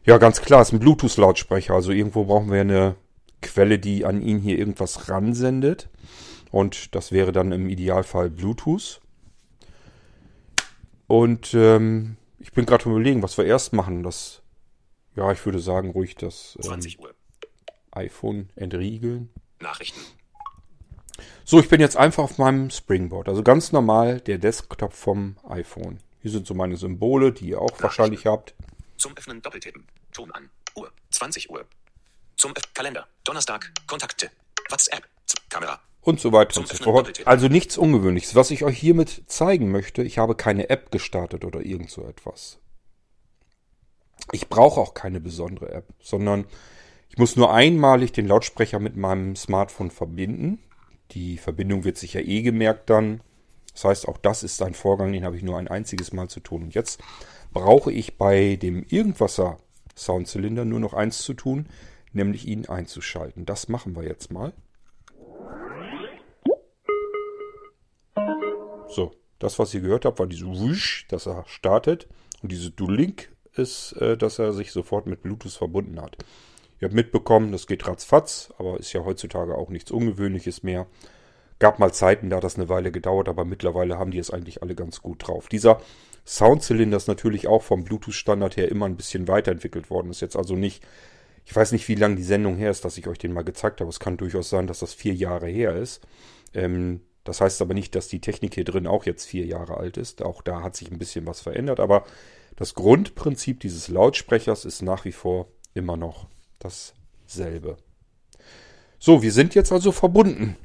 Ja, 0.06 0.16
ganz 0.16 0.40
klar, 0.40 0.62
ist 0.62 0.72
ein 0.72 0.78
Bluetooth-Lautsprecher. 0.78 1.74
Also 1.74 1.92
irgendwo 1.92 2.24
brauchen 2.24 2.50
wir 2.50 2.62
eine 2.62 2.96
Quelle, 3.42 3.78
die 3.78 4.06
an 4.06 4.22
ihn 4.22 4.38
hier 4.38 4.58
irgendwas 4.58 5.10
ransendet. 5.10 5.90
Und 6.52 6.94
das 6.94 7.12
wäre 7.12 7.32
dann 7.32 7.52
im 7.52 7.68
Idealfall 7.68 8.30
Bluetooth. 8.30 9.02
Und 11.06 11.52
ähm, 11.52 12.16
ich 12.38 12.52
bin 12.52 12.64
gerade 12.64 12.88
überlegen, 12.88 13.22
was 13.22 13.36
wir 13.36 13.44
erst 13.44 13.74
machen. 13.74 14.04
Das, 14.04 14.40
ja, 15.16 15.30
ich 15.32 15.44
würde 15.44 15.58
sagen, 15.58 15.90
ruhig 15.90 16.14
das 16.14 16.56
ähm, 16.64 16.80
iPhone 17.90 18.48
entriegeln. 18.56 19.28
Nachrichten. 19.60 20.00
So, 21.44 21.60
ich 21.60 21.68
bin 21.68 21.80
jetzt 21.80 21.96
einfach 21.96 22.24
auf 22.24 22.38
meinem 22.38 22.70
Springboard. 22.70 23.28
Also 23.28 23.42
ganz 23.42 23.72
normal 23.72 24.20
der 24.20 24.38
Desktop 24.38 24.92
vom 24.92 25.36
iPhone. 25.48 25.98
Hier 26.20 26.30
sind 26.30 26.46
so 26.46 26.54
meine 26.54 26.76
Symbole, 26.76 27.32
die 27.32 27.50
ihr 27.50 27.60
auch 27.60 27.80
wahrscheinlich 27.80 28.26
habt. 28.26 28.54
Zum 28.96 29.16
Öffnen 29.16 29.40
doppeltippen. 29.42 29.84
Ton 30.12 30.30
an. 30.32 30.50
Uhr. 30.74 30.90
20 31.10 31.50
Uhr. 31.50 31.64
Zum 32.36 32.52
Öff 32.52 32.74
Kalender. 32.74 33.06
Donnerstag. 33.24 33.72
Kontakte. 33.86 34.30
WhatsApp. 34.70 35.08
Kamera 35.48 35.80
und 36.08 36.20
so 36.20 36.32
weiter 36.32 36.60
und 36.60 36.68
so 36.68 36.82
fort. 36.82 37.26
Also 37.26 37.48
nichts 37.48 37.76
Ungewöhnliches. 37.76 38.34
Was 38.34 38.50
ich 38.50 38.64
euch 38.64 38.78
hiermit 38.78 39.24
zeigen 39.26 39.70
möchte, 39.70 40.02
ich 40.02 40.18
habe 40.18 40.34
keine 40.34 40.70
App 40.70 40.90
gestartet 40.90 41.44
oder 41.44 41.60
irgend 41.60 41.90
so 41.90 42.02
etwas. 42.04 42.58
Ich 44.32 44.48
brauche 44.48 44.80
auch 44.80 44.94
keine 44.94 45.20
besondere 45.20 45.70
App, 45.70 45.86
sondern 46.00 46.46
ich 47.10 47.18
muss 47.18 47.36
nur 47.36 47.52
einmalig 47.52 48.12
den 48.12 48.26
Lautsprecher 48.26 48.78
mit 48.78 48.96
meinem 48.96 49.36
Smartphone 49.36 49.90
verbinden. 49.90 50.62
Die 51.12 51.38
Verbindung 51.38 51.84
wird 51.84 51.96
sich 51.96 52.14
ja 52.14 52.20
eh 52.20 52.42
gemerkt 52.42 52.90
dann. 52.90 53.20
Das 53.72 53.84
heißt, 53.84 54.08
auch 54.08 54.18
das 54.18 54.42
ist 54.42 54.62
ein 54.62 54.74
Vorgang, 54.74 55.12
den 55.12 55.24
habe 55.24 55.36
ich 55.36 55.42
nur 55.42 55.58
ein 55.58 55.68
einziges 55.68 56.12
Mal 56.12 56.28
zu 56.28 56.40
tun. 56.40 56.64
Und 56.64 56.74
jetzt 56.74 57.00
brauche 57.52 57.92
ich 57.92 58.18
bei 58.18 58.56
dem 58.56 58.84
Irgendwasser 58.88 59.58
Soundzylinder 59.96 60.64
nur 60.64 60.80
noch 60.80 60.94
eins 60.94 61.22
zu 61.22 61.34
tun, 61.34 61.66
nämlich 62.12 62.46
ihn 62.46 62.66
einzuschalten. 62.66 63.46
Das 63.46 63.68
machen 63.68 63.96
wir 63.96 64.04
jetzt 64.04 64.32
mal. 64.32 64.52
So, 68.88 69.12
das, 69.38 69.58
was 69.58 69.74
ihr 69.74 69.80
gehört 69.80 70.04
habt, 70.04 70.18
war 70.18 70.26
diese 70.26 70.46
Wusch, 70.46 71.06
dass 71.08 71.26
er 71.26 71.44
startet. 71.46 72.08
Und 72.42 72.52
diese 72.52 72.70
Du-Link 72.70 73.30
ist, 73.54 73.92
äh, 73.92 74.16
dass 74.16 74.38
er 74.38 74.52
sich 74.52 74.72
sofort 74.72 75.06
mit 75.06 75.22
Bluetooth 75.22 75.52
verbunden 75.52 76.00
hat. 76.00 76.16
Ihr 76.80 76.86
habt 76.86 76.94
mitbekommen, 76.94 77.52
das 77.52 77.66
geht 77.66 77.86
ratzfatz, 77.86 78.52
aber 78.58 78.78
ist 78.78 78.92
ja 78.92 79.04
heutzutage 79.04 79.56
auch 79.56 79.68
nichts 79.68 79.90
Ungewöhnliches 79.90 80.62
mehr. 80.62 80.86
Gab 81.58 81.80
mal 81.80 81.92
Zeiten, 81.92 82.30
da 82.30 82.36
hat 82.36 82.44
das 82.44 82.56
eine 82.56 82.68
Weile 82.68 82.92
gedauert, 82.92 83.28
aber 83.28 83.44
mittlerweile 83.44 83.98
haben 83.98 84.12
die 84.12 84.18
es 84.18 84.30
eigentlich 84.30 84.62
alle 84.62 84.76
ganz 84.76 85.02
gut 85.02 85.26
drauf. 85.26 85.48
Dieser 85.48 85.80
Soundzylinder 86.24 86.96
ist 86.96 87.08
natürlich 87.08 87.48
auch 87.48 87.62
vom 87.62 87.82
Bluetooth-Standard 87.84 88.56
her 88.56 88.70
immer 88.70 88.86
ein 88.86 88.96
bisschen 88.96 89.26
weiterentwickelt 89.26 89.90
worden. 89.90 90.10
Ist 90.10 90.20
jetzt 90.20 90.36
also 90.36 90.54
nicht, 90.54 90.86
ich 91.44 91.56
weiß 91.56 91.72
nicht, 91.72 91.88
wie 91.88 91.96
lange 91.96 92.14
die 92.14 92.22
Sendung 92.22 92.56
her 92.56 92.70
ist, 92.70 92.84
dass 92.84 92.96
ich 92.96 93.08
euch 93.08 93.18
den 93.18 93.32
mal 93.32 93.42
gezeigt 93.42 93.80
habe. 93.80 93.90
Es 93.90 93.98
kann 93.98 94.16
durchaus 94.16 94.48
sein, 94.48 94.68
dass 94.68 94.78
das 94.78 94.94
vier 94.94 95.14
Jahre 95.14 95.48
her 95.48 95.74
ist. 95.74 96.06
Ähm, 96.54 97.00
das 97.24 97.40
heißt 97.40 97.60
aber 97.60 97.74
nicht, 97.74 97.94
dass 97.96 98.06
die 98.06 98.20
Technik 98.20 98.54
hier 98.54 98.64
drin 98.64 98.86
auch 98.86 99.04
jetzt 99.04 99.26
vier 99.26 99.46
Jahre 99.46 99.78
alt 99.78 99.96
ist. 99.96 100.22
Auch 100.22 100.42
da 100.42 100.62
hat 100.62 100.76
sich 100.76 100.92
ein 100.92 100.98
bisschen 100.98 101.26
was 101.26 101.40
verändert. 101.40 101.80
Aber 101.80 102.04
das 102.54 102.74
Grundprinzip 102.74 103.60
dieses 103.60 103.88
Lautsprechers 103.88 104.64
ist 104.64 104.82
nach 104.82 105.04
wie 105.04 105.12
vor 105.12 105.48
immer 105.74 105.96
noch 105.96 106.28
dasselbe. 106.58 107.76
So, 108.98 109.22
wir 109.22 109.32
sind 109.32 109.54
jetzt 109.54 109.72
also 109.72 109.92
verbunden. 109.92 110.56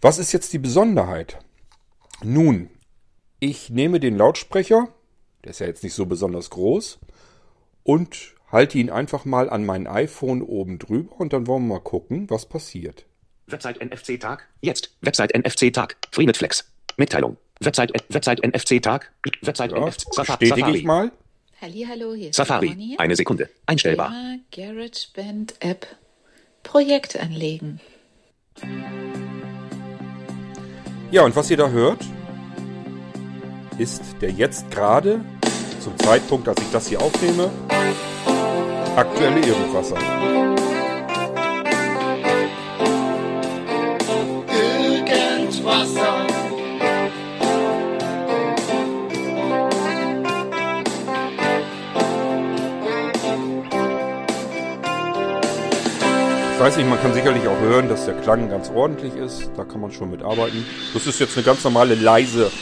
Was 0.00 0.18
ist 0.18 0.32
jetzt 0.32 0.52
die 0.52 0.58
Besonderheit? 0.58 1.38
Nun, 2.22 2.70
ich 3.40 3.70
nehme 3.70 3.98
den 4.00 4.16
Lautsprecher, 4.16 4.88
der 5.44 5.50
ist 5.50 5.58
ja 5.60 5.66
jetzt 5.66 5.82
nicht 5.82 5.94
so 5.94 6.06
besonders 6.06 6.50
groß, 6.50 6.98
und 7.82 8.34
halte 8.50 8.78
ihn 8.78 8.90
einfach 8.90 9.24
mal 9.24 9.50
an 9.50 9.64
mein 9.64 9.86
iPhone 9.86 10.42
oben 10.42 10.78
drüber 10.78 11.18
und 11.20 11.32
dann 11.32 11.46
wollen 11.46 11.66
wir 11.66 11.74
mal 11.74 11.80
gucken, 11.80 12.30
was 12.30 12.46
passiert. 12.48 13.06
Website 13.48 13.80
NFC 13.82 14.20
Tag. 14.20 14.48
Jetzt. 14.60 14.96
Website 15.00 15.34
NFC 15.36 15.72
Tag. 15.72 15.96
FreeNetFlex. 16.12 16.64
Mitteilung. 16.96 17.36
Website, 17.60 17.92
Website 18.10 18.40
NFC 18.44 18.80
Tag. 18.82 19.12
Website 19.42 19.72
Ja, 19.72 19.78
NFC 19.86 20.04
Safa- 20.14 20.36
bestätige 20.36 20.60
Safari. 20.66 20.78
ich 20.78 20.84
mal. 20.84 21.12
Hallihallo, 21.62 22.12
hier 22.14 22.30
ist 22.30 22.34
Safari. 22.34 22.96
Eine 22.98 23.14
Sekunde. 23.14 23.48
Einstellbar. 23.66 24.10
Thema 24.10 24.40
GarageBand 24.50 25.54
App 25.60 25.86
Projekt 26.64 27.16
anlegen. 27.16 27.80
Ja, 31.12 31.22
und 31.22 31.36
was 31.36 31.52
ihr 31.52 31.56
da 31.56 31.68
hört, 31.68 32.04
ist 33.78 34.02
der 34.20 34.30
jetzt 34.30 34.72
gerade, 34.72 35.24
zum 35.78 35.96
Zeitpunkt, 35.98 36.48
als 36.48 36.60
ich 36.60 36.70
das 36.72 36.88
hier 36.88 37.00
aufnehme, 37.00 37.48
aktuelle. 38.96 39.46
Irgendwasser. 39.46 39.98
Weiß 56.62 56.76
nicht, 56.76 56.88
man 56.88 57.00
kann 57.00 57.12
sicherlich 57.12 57.48
auch 57.48 57.58
hören, 57.58 57.88
dass 57.88 58.04
der 58.06 58.14
Klang 58.14 58.48
ganz 58.48 58.70
ordentlich 58.70 59.16
ist. 59.16 59.50
Da 59.56 59.64
kann 59.64 59.80
man 59.80 59.90
schon 59.90 60.12
mit 60.12 60.22
arbeiten. 60.22 60.64
Das 60.94 61.08
ist 61.08 61.18
jetzt 61.18 61.36
eine 61.36 61.44
ganz 61.44 61.64
normale 61.64 61.96
leise 61.96 62.52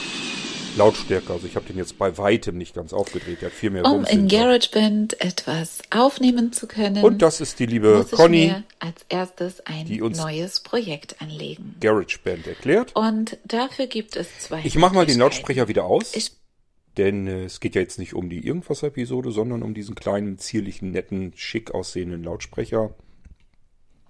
Lautstärke. 0.78 1.30
Also 1.34 1.46
ich 1.46 1.54
habe 1.54 1.66
den 1.66 1.76
jetzt 1.76 1.98
bei 1.98 2.16
weitem 2.16 2.56
nicht 2.56 2.74
ganz 2.74 2.94
aufgedreht. 2.94 3.42
Der 3.42 3.50
hat 3.50 3.54
viel 3.54 3.68
mehr 3.68 3.84
Um 3.84 4.06
in. 4.06 4.26
GarageBand 4.26 5.20
etwas 5.20 5.80
aufnehmen 5.90 6.50
zu 6.54 6.66
können, 6.66 7.04
Und 7.04 7.20
das 7.20 7.42
ist 7.42 7.58
die 7.58 7.66
liebe 7.66 7.94
muss 7.98 8.06
ich 8.06 8.12
Conny, 8.12 8.46
mir 8.46 8.62
als 8.78 9.04
erstes 9.10 9.60
ein 9.66 9.84
die 9.84 10.00
uns- 10.00 10.16
neues 10.16 10.60
Projekt 10.60 11.20
anlegen. 11.20 11.74
GarageBand 11.80 12.46
erklärt. 12.46 12.96
Und 12.96 13.36
dafür 13.44 13.86
gibt 13.86 14.16
es 14.16 14.28
zwei 14.38 14.62
Ich 14.64 14.76
mache 14.76 14.94
mal 14.94 15.04
den. 15.04 15.18
Lautsprecher 15.18 15.68
wieder 15.68 15.84
aus. 15.84 16.14
Ich 16.16 16.32
Denn 16.96 17.26
äh, 17.26 17.44
es 17.44 17.60
geht 17.60 17.74
ja 17.74 17.82
jetzt 17.82 17.98
nicht 17.98 18.14
um 18.14 18.30
die 18.30 18.46
Irgendwas-Episode, 18.46 19.30
sondern 19.30 19.62
um 19.62 19.74
diesen 19.74 19.94
kleinen, 19.94 20.38
zierlichen, 20.38 20.90
netten, 20.90 21.32
schick 21.36 21.72
aussehenden 21.74 22.24
Lautsprecher, 22.24 22.94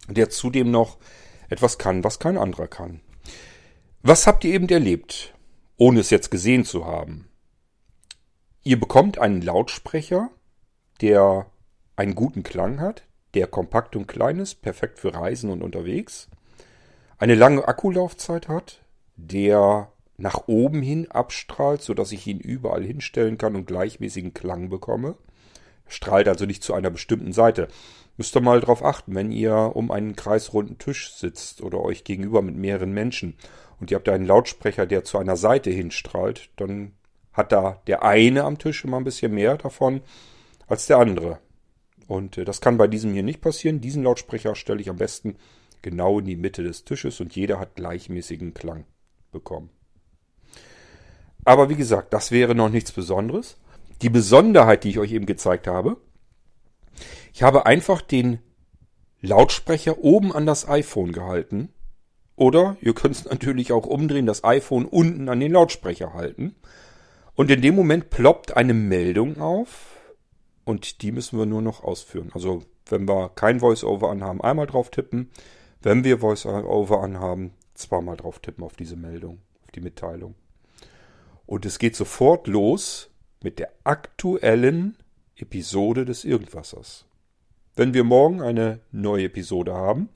der 0.09 0.31
zudem 0.31 0.71
noch 0.71 0.99
etwas 1.49 1.79
kann, 1.79 2.05
was 2.05 2.19
kein 2.19 2.39
anderer 2.39 2.69
kann. 2.69 3.01
Was 4.03 4.27
habt 4.27 4.45
ihr 4.45 4.55
eben 4.55 4.69
erlebt, 4.69 5.35
ohne 5.77 6.01
es 6.01 6.11
jetzt 6.11 6.31
gesehen 6.31 6.65
zu 6.65 6.87
haben? 6.87 7.29
Ihr 8.63 8.79
bekommt 8.79 9.19
einen 9.19 9.43
Lautsprecher, 9.43 10.31
der 11.01 11.47
einen 11.97 12.15
guten 12.15 12.43
Klang 12.43 12.81
hat, 12.81 13.05
der 13.35 13.47
kompakt 13.47 13.97
und 13.97 14.07
klein 14.07 14.39
ist, 14.39 14.63
perfekt 14.63 14.99
für 14.99 15.15
Reisen 15.15 15.51
und 15.51 15.63
unterwegs, 15.63 16.29
eine 17.19 17.35
lange 17.35 17.67
Akkulaufzeit 17.67 18.49
hat, 18.49 18.81
der 19.17 19.93
nach 20.17 20.49
oben 20.49 20.83
hin 20.83 21.11
abstrahlt, 21.11 21.83
sodass 21.83 22.13
ich 22.13 22.27
ihn 22.27 22.41
überall 22.41 22.83
hinstellen 22.83 23.39
kann 23.39 23.57
und 23.57 23.67
gleichmäßigen 23.67 24.35
Klang 24.35 24.69
bekomme. 24.69 25.17
Strahlt 25.87 26.29
also 26.29 26.47
nicht 26.47 26.63
zu 26.63 26.75
einer 26.75 26.91
bestimmten 26.91 27.33
Seite. 27.33 27.69
Müsst 28.21 28.37
ihr 28.37 28.43
mal 28.43 28.61
drauf 28.61 28.85
achten, 28.85 29.15
wenn 29.15 29.33
ihr 29.33 29.73
um 29.75 29.91
einen 29.91 30.15
kreisrunden 30.15 30.77
Tisch 30.77 31.15
sitzt 31.15 31.63
oder 31.63 31.81
euch 31.81 32.05
gegenüber 32.05 32.43
mit 32.43 32.55
mehreren 32.55 32.93
Menschen 32.93 33.35
und 33.81 33.91
ihr 33.91 33.95
habt 33.95 34.11
einen 34.11 34.27
Lautsprecher, 34.27 34.85
der 34.85 35.05
zu 35.05 35.17
einer 35.17 35.39
Seite 35.39 35.71
hinstrahlt, 35.71 36.51
dann 36.57 36.93
hat 37.33 37.51
da 37.51 37.81
der 37.87 38.03
eine 38.03 38.45
am 38.45 38.59
Tisch 38.59 38.85
immer 38.85 38.99
ein 38.99 39.05
bisschen 39.05 39.33
mehr 39.33 39.57
davon 39.57 40.03
als 40.67 40.87
der 40.87 40.99
andere. 40.99 41.39
Und 42.09 42.37
äh, 42.37 42.45
das 42.45 42.61
kann 42.61 42.77
bei 42.77 42.89
diesem 42.89 43.15
hier 43.15 43.23
nicht 43.23 43.41
passieren. 43.41 43.81
Diesen 43.81 44.03
Lautsprecher 44.03 44.55
stelle 44.55 44.83
ich 44.83 44.91
am 44.91 44.97
besten 44.97 45.37
genau 45.81 46.19
in 46.19 46.27
die 46.27 46.37
Mitte 46.37 46.63
des 46.63 46.85
Tisches 46.85 47.21
und 47.21 47.35
jeder 47.35 47.59
hat 47.59 47.77
gleichmäßigen 47.77 48.53
Klang 48.53 48.85
bekommen. 49.33 49.71
Aber 51.47 51.71
wie 51.71 51.77
gesagt, 51.77 52.13
das 52.13 52.33
wäre 52.33 52.55
noch 52.55 52.69
nichts 52.69 52.93
Besonderes. 52.93 53.57
Die 54.03 54.11
Besonderheit, 54.11 54.85
die 54.85 54.91
ich 54.91 54.99
euch 54.99 55.13
eben 55.13 55.25
gezeigt 55.25 55.67
habe, 55.67 55.97
ich 57.33 57.43
habe 57.43 57.67
einfach 57.67 58.03
den 58.03 58.41
Lautsprecher 59.21 59.99
oben 59.99 60.33
an 60.33 60.47
das 60.47 60.69
iPhone 60.69 61.13
gehalten. 61.13 61.71
Oder 62.37 62.77
ihr 62.81 62.95
könnt 62.95 63.15
es 63.17 63.25
natürlich 63.27 63.73
auch 63.73 63.87
umdrehen, 63.87 64.27
das 64.27 64.45
iPhone 64.45 64.87
unten 64.87 65.29
an 65.29 65.41
den 65.41 65.53
Lautsprecher 65.53 66.15
halten. 66.15 66.55
Und 67.35 67.51
in 67.51 67.61
dem 67.61 67.75
Moment 67.75 68.11
ploppt 68.11 68.57
eine 68.57 68.75
Meldung 68.75 69.41
auf. 69.41 69.97
Und 70.65 71.03
die 71.03 71.13
müssen 71.13 71.39
wir 71.39 71.47
nur 71.47 71.63
noch 71.63 71.85
ausführen. 71.85 72.31
Also 72.35 72.63
wenn 72.87 73.07
wir 73.09 73.31
kein 73.31 73.61
VoiceOver 73.61 74.11
anhaben, 74.11 74.41
einmal 74.41 74.67
drauf 74.67 74.91
tippen. 74.91 75.31
Wenn 75.83 76.05
wir 76.05 76.23
VoiceOver 76.23 77.03
anhaben, 77.03 77.53
zweimal 77.75 78.17
drauf 78.17 78.39
tippen 78.41 78.65
auf 78.65 78.77
diese 78.77 78.97
Meldung, 78.97 79.41
auf 79.63 79.71
die 79.71 79.81
Mitteilung. 79.81 80.35
Und 81.47 81.67
es 81.67 81.79
geht 81.79 81.97
sofort 81.97 82.47
los 82.47 83.11
mit 83.43 83.59
der 83.59 83.73
aktuellen 83.85 84.97
Episode 85.37 86.05
des 86.05 86.25
Irgendwassers. 86.25 87.07
Wenn 87.81 87.95
wir 87.95 88.05
morgen 88.05 88.43
eine 88.43 88.81
neue 88.93 89.25
Episode 89.25 89.73
haben 89.73 90.11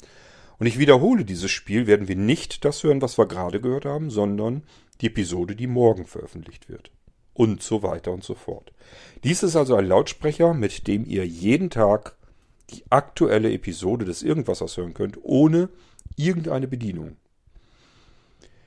und 0.59 0.66
ich 0.66 0.78
wiederhole 0.78 1.25
dieses 1.25 1.50
Spiel, 1.50 1.87
werden 1.87 2.09
wir 2.09 2.14
nicht 2.14 2.62
das 2.66 2.85
hören, 2.85 3.00
was 3.00 3.16
wir 3.16 3.25
gerade 3.25 3.59
gehört 3.59 3.87
haben, 3.87 4.11
sondern 4.11 4.64
die 5.00 5.06
Episode, 5.06 5.56
die 5.56 5.66
morgen 5.66 6.04
veröffentlicht 6.04 6.68
wird. 6.68 6.90
Und 7.33 7.62
so 7.62 7.83
weiter 7.83 8.12
und 8.12 8.23
so 8.23 8.35
fort. 8.35 8.75
Dies 9.23 9.42
ist 9.42 9.56
also 9.56 9.76
ein 9.76 9.87
Lautsprecher, 9.87 10.52
mit 10.52 10.87
dem 10.87 11.06
ihr 11.06 11.26
jeden 11.26 11.71
Tag 11.71 12.16
die 12.68 12.85
aktuelle 12.90 13.50
Episode 13.50 14.04
des 14.04 14.23
Irgendwassers 14.23 14.76
hören 14.76 14.92
könnt, 14.92 15.16
ohne 15.23 15.71
irgendeine 16.16 16.68
Bedienung. 16.68 17.16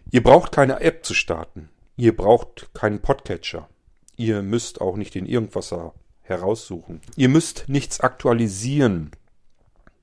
Ihr 0.10 0.24
braucht 0.24 0.52
keine 0.52 0.80
App 0.80 1.06
zu 1.06 1.14
starten. 1.14 1.70
Ihr 1.98 2.18
braucht 2.18 2.74
keinen 2.74 3.04
Podcatcher. 3.04 3.70
Ihr 4.16 4.42
müsst 4.42 4.82
auch 4.82 4.98
nicht 4.98 5.14
den 5.14 5.28
Irgendwasser 5.28 5.94
heraussuchen. 6.28 7.02
Ihr 7.16 7.30
müsst 7.30 7.66
nichts 7.68 8.00
aktualisieren. 8.00 9.12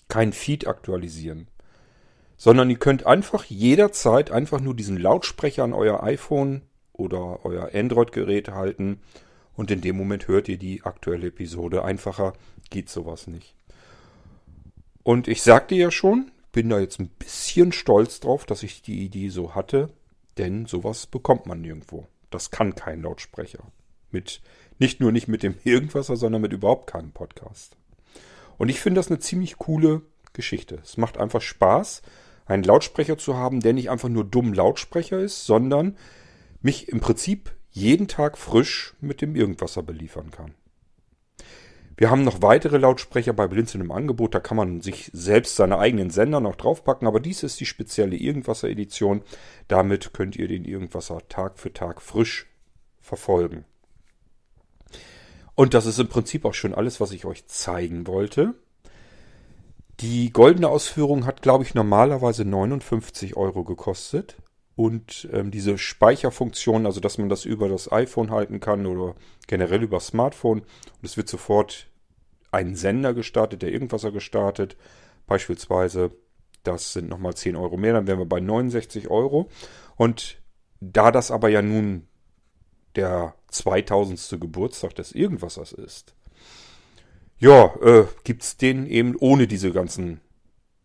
Kein 0.09 0.33
Feed 0.33 0.67
aktualisieren. 0.67 1.49
Sondern 2.37 2.71
ihr 2.71 2.79
könnt 2.79 3.07
einfach 3.07 3.45
jederzeit 3.45 4.31
einfach 4.31 4.61
nur 4.61 4.75
diesen 4.75 4.99
Lautsprecher 4.99 5.65
an 5.65 5.73
euer 5.73 6.03
iPhone 6.03 6.63
oder 6.93 7.45
euer 7.45 7.71
Android-Gerät 7.75 8.49
halten 8.49 9.01
und 9.57 9.71
in 9.71 9.81
dem 9.81 9.97
Moment 9.97 10.29
hört 10.29 10.49
ihr 10.49 10.59
die 10.59 10.83
aktuelle 10.83 11.29
Episode. 11.29 11.85
Einfacher 11.85 12.33
geht 12.71 12.89
sowas 12.89 13.27
nicht. 13.27 13.55
Und 15.03 15.29
ich 15.29 15.43
sagte 15.43 15.75
ja 15.75 15.91
schon, 15.91 16.31
bin 16.53 16.69
da 16.69 16.81
jetzt 16.81 16.99
ein 16.99 17.09
bisschen 17.09 17.73
stolz 17.73 18.21
drauf, 18.21 18.47
dass 18.47 18.63
ich 18.63 18.83
die 18.83 19.05
Idee 19.05 19.29
so 19.29 19.55
hatte, 19.55 19.91
denn 20.39 20.67
sowas 20.67 21.07
bekommt 21.07 21.47
man 21.47 21.61
nirgendwo. 21.61 22.07
Das 22.31 22.51
kann 22.51 22.75
kein 22.75 23.03
Lautsprecher. 23.03 23.65
Mit, 24.11 24.41
nicht 24.79 25.01
nur 25.01 25.13
nicht 25.13 25.29
mit 25.29 25.43
dem 25.43 25.55
Irgendwasser, 25.65 26.17
sondern 26.17 26.43
mit 26.43 26.53
überhaupt 26.53 26.91
keinem 26.91 27.13
Podcast. 27.13 27.77
Und 28.59 28.69
ich 28.69 28.81
finde 28.81 28.99
das 28.99 29.09
eine 29.09 29.19
ziemlich 29.19 29.59
coole 29.59 30.03
Geschichte. 30.33 30.79
Es 30.83 30.97
macht 30.97 31.19
einfach 31.19 31.41
Spaß, 31.41 32.03
einen 32.47 32.63
Lautsprecher 32.63 33.19
zu 33.19 33.37
haben, 33.37 33.61
der 33.61 33.73
nicht 33.73 33.91
einfach 33.91 34.09
nur 34.09 34.25
dumm 34.25 34.53
Lautsprecher 34.53 35.19
ist, 35.19 35.47
sondern 35.47 35.97
mich 36.61 36.89
im 36.89 37.01
Prinzip 37.01 37.53
jeden 37.71 38.07
Tag 38.07 38.39
frisch 38.39 38.95
mit 39.01 39.21
dem 39.21 39.35
Irgendwasser 39.35 39.83
beliefern 39.83 40.31
kann. 40.31 40.55
Wir 41.97 42.11
haben 42.11 42.25
noch 42.25 42.43
weitere 42.43 42.79
Lautsprecher 42.79 43.33
bei 43.33 43.47
Blinzeln 43.47 43.83
im 43.83 43.93
Angebot. 43.93 44.35
Da 44.35 44.41
kann 44.41 44.57
man 44.57 44.81
sich 44.81 45.11
selbst 45.13 45.55
seine 45.57 45.79
eigenen 45.79 46.11
Sender 46.11 46.41
noch 46.41 46.57
draufpacken. 46.57 47.07
Aber 47.07 47.21
dies 47.21 47.45
ist 47.45 47.61
die 47.61 47.67
spezielle 47.67 48.17
Irgendwasser-Edition. 48.17 49.23
Damit 49.69 50.13
könnt 50.13 50.37
ihr 50.37 50.49
den 50.49 50.65
Irgendwasser 50.65 51.21
Tag 51.29 51.59
für 51.59 51.73
Tag 51.73 52.03
frisch 52.03 52.47
verfolgen. 53.01 53.65
Und 55.55 55.75
das 55.75 55.87
ist 55.87 55.99
im 55.99 56.09
Prinzip 56.09 56.45
auch 56.45 56.55
schon 56.55 56.75
alles, 56.75 57.01
was 57.01 57.13
ich 57.13 57.25
euch 57.25 57.47
zeigen 57.47 58.07
wollte. 58.07 58.55
Die 60.01 60.33
goldene 60.33 60.69
Ausführung 60.69 61.25
hat, 61.27 61.43
glaube 61.43 61.65
ich, 61.65 61.75
normalerweise 61.75 62.45
59 62.45 63.37
Euro 63.37 63.63
gekostet. 63.63 64.37
Und 64.77 65.29
ähm, 65.33 65.53
diese 65.53 65.79
Speicherfunktion, 65.79 66.85
also 66.85 66.99
dass 66.99 67.19
man 67.19 67.29
das 67.29 67.45
über 67.45 67.69
das 67.69 67.93
iPhone 67.93 68.33
halten 68.33 68.59
kann 68.59 68.87
oder 68.87 69.15
generell 69.47 69.85
über 69.85 70.01
Smartphone, 70.01 70.61
und 70.61 71.05
es 71.05 71.17
wird 71.17 71.29
sofort 71.29 71.87
ein 72.51 72.75
Sender 72.75 73.15
gestartet, 73.15 73.63
der 73.63 73.73
Irgendwasser 73.73 74.11
gestartet, 74.11 74.77
beispielsweise, 75.27 76.11
das 76.65 76.93
sind 76.93 77.09
nochmal 77.09 77.35
10 77.35 77.55
Euro 77.55 77.77
mehr, 77.77 77.93
dann 77.93 78.09
wären 78.09 78.19
wir 78.19 78.27
bei 78.27 78.41
69 78.41 79.11
Euro. 79.11 79.49
Und 79.95 80.39
da 80.81 81.13
das 81.13 81.31
aber 81.31 81.49
ja 81.51 81.63
nun 81.63 82.09
der 82.97 83.35
2000. 83.49 84.41
Geburtstag 84.41 84.95
des 84.95 85.13
Irgendwassers 85.13 85.73
ist, 85.73 86.15
ja, 87.39 87.75
äh, 87.83 88.07
gibt's 88.25 88.57
den 88.57 88.87
eben 88.87 89.17
ohne 89.17 89.47
diese 89.47 89.73
ganzen 89.73 90.21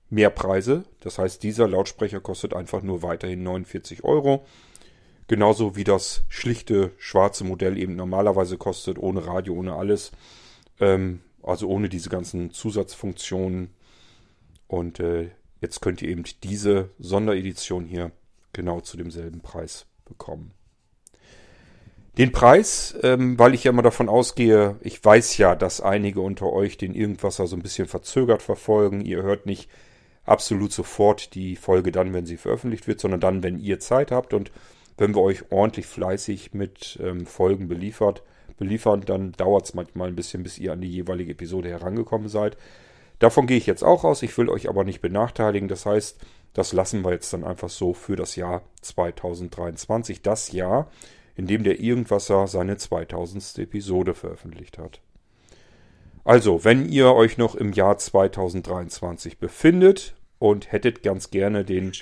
Mehrpreise. 0.09 0.83
Das 1.01 1.19
heißt, 1.19 1.43
dieser 1.43 1.67
Lautsprecher 1.67 2.19
kostet 2.19 2.53
einfach 2.53 2.81
nur 2.81 3.01
weiterhin 3.03 3.43
49 3.43 4.03
Euro. 4.03 4.45
Genauso 5.27 5.75
wie 5.75 5.83
das 5.83 6.23
schlichte 6.27 6.91
schwarze 6.97 7.43
Modell 7.43 7.77
eben 7.77 7.95
normalerweise 7.95 8.57
kostet, 8.57 8.97
ohne 8.97 9.25
Radio, 9.27 9.53
ohne 9.53 9.75
alles. 9.75 10.11
Ähm, 10.79 11.21
Also 11.41 11.69
ohne 11.69 11.87
diese 11.87 12.09
ganzen 12.09 12.51
Zusatzfunktionen. 12.51 13.69
Und 14.67 14.99
äh, 14.99 15.29
jetzt 15.61 15.81
könnt 15.81 16.01
ihr 16.01 16.09
eben 16.09 16.23
diese 16.43 16.89
Sonderedition 16.99 17.85
hier 17.85 18.11
genau 18.51 18.81
zu 18.81 18.97
demselben 18.97 19.39
Preis 19.41 19.85
bekommen. 20.05 20.51
Den 22.19 22.33
Preis, 22.33 22.97
ähm, 23.01 23.39
weil 23.39 23.53
ich 23.53 23.63
ja 23.63 23.71
immer 23.71 23.81
davon 23.81 24.09
ausgehe, 24.09 24.75
ich 24.81 25.01
weiß 25.01 25.37
ja, 25.37 25.55
dass 25.55 25.79
einige 25.79 26.19
unter 26.19 26.51
euch 26.51 26.77
den 26.77 26.93
Irgendwasser 26.93 27.47
so 27.47 27.55
ein 27.55 27.61
bisschen 27.61 27.87
verzögert 27.87 28.41
verfolgen. 28.41 28.99
Ihr 28.99 29.23
hört 29.23 29.45
nicht 29.45 29.69
absolut 30.25 30.73
sofort 30.73 31.33
die 31.33 31.55
Folge 31.55 31.93
dann, 31.93 32.13
wenn 32.13 32.25
sie 32.25 32.35
veröffentlicht 32.35 32.87
wird, 32.89 32.99
sondern 32.99 33.21
dann, 33.21 33.41
wenn 33.41 33.57
ihr 33.57 33.79
Zeit 33.79 34.11
habt 34.11 34.33
und 34.33 34.51
wenn 34.97 35.15
wir 35.15 35.21
euch 35.21 35.49
ordentlich 35.49 35.85
fleißig 35.85 36.53
mit 36.53 36.99
ähm, 37.01 37.25
Folgen 37.25 37.69
beliefert, 37.69 38.21
beliefern, 38.57 38.99
dann 39.05 39.31
dauert 39.31 39.67
es 39.67 39.73
manchmal 39.73 40.09
ein 40.09 40.17
bisschen, 40.17 40.43
bis 40.43 40.57
ihr 40.57 40.73
an 40.73 40.81
die 40.81 40.91
jeweilige 40.91 41.31
Episode 41.31 41.69
herangekommen 41.69 42.27
seid. 42.27 42.57
Davon 43.19 43.47
gehe 43.47 43.55
ich 43.55 43.65
jetzt 43.65 43.83
auch 43.83 44.03
aus. 44.03 44.23
Ich 44.23 44.37
will 44.37 44.49
euch 44.49 44.67
aber 44.67 44.83
nicht 44.83 44.99
benachteiligen. 44.99 45.69
Das 45.69 45.85
heißt, 45.85 46.19
das 46.53 46.73
lassen 46.73 47.01
wir 47.05 47.11
jetzt 47.11 47.31
dann 47.31 47.45
einfach 47.45 47.69
so 47.69 47.93
für 47.93 48.17
das 48.17 48.35
Jahr 48.35 48.63
2023. 48.81 50.21
Das 50.21 50.51
Jahr, 50.51 50.91
in 51.39 51.47
dem 51.47 51.63
der 51.63 51.79
Irgendwasser 51.79 52.47
seine 52.47 52.75
2000. 52.75 53.59
Episode 53.59 54.13
veröffentlicht 54.13 54.77
hat. 54.77 54.99
Also, 56.25 56.65
wenn 56.65 56.89
ihr 56.89 57.13
euch 57.13 57.37
noch 57.37 57.55
im 57.55 57.71
Jahr 57.71 57.97
2023 57.97 59.39
befindet 59.39 60.15
und 60.37 60.73
hättet 60.73 61.01
ganz 61.01 61.31
gerne 61.31 61.63
den, 61.63 61.93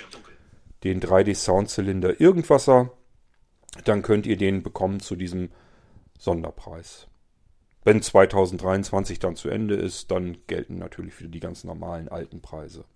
den 0.82 1.00
3D 1.00 1.36
Soundzylinder 1.36 2.20
Irgendwasser, 2.20 2.90
dann 3.84 4.02
könnt 4.02 4.26
ihr 4.26 4.36
den 4.36 4.64
bekommen 4.64 4.98
zu 4.98 5.14
diesem 5.14 5.50
Sonderpreis. 6.18 7.06
Wenn 7.84 8.02
2023 8.02 9.20
dann 9.20 9.36
zu 9.36 9.50
Ende 9.50 9.76
ist, 9.76 10.10
dann 10.10 10.38
gelten 10.48 10.78
natürlich 10.78 11.20
wieder 11.20 11.30
die 11.30 11.38
ganz 11.38 11.62
normalen 11.62 12.08
alten 12.08 12.42
Preise. 12.42 12.86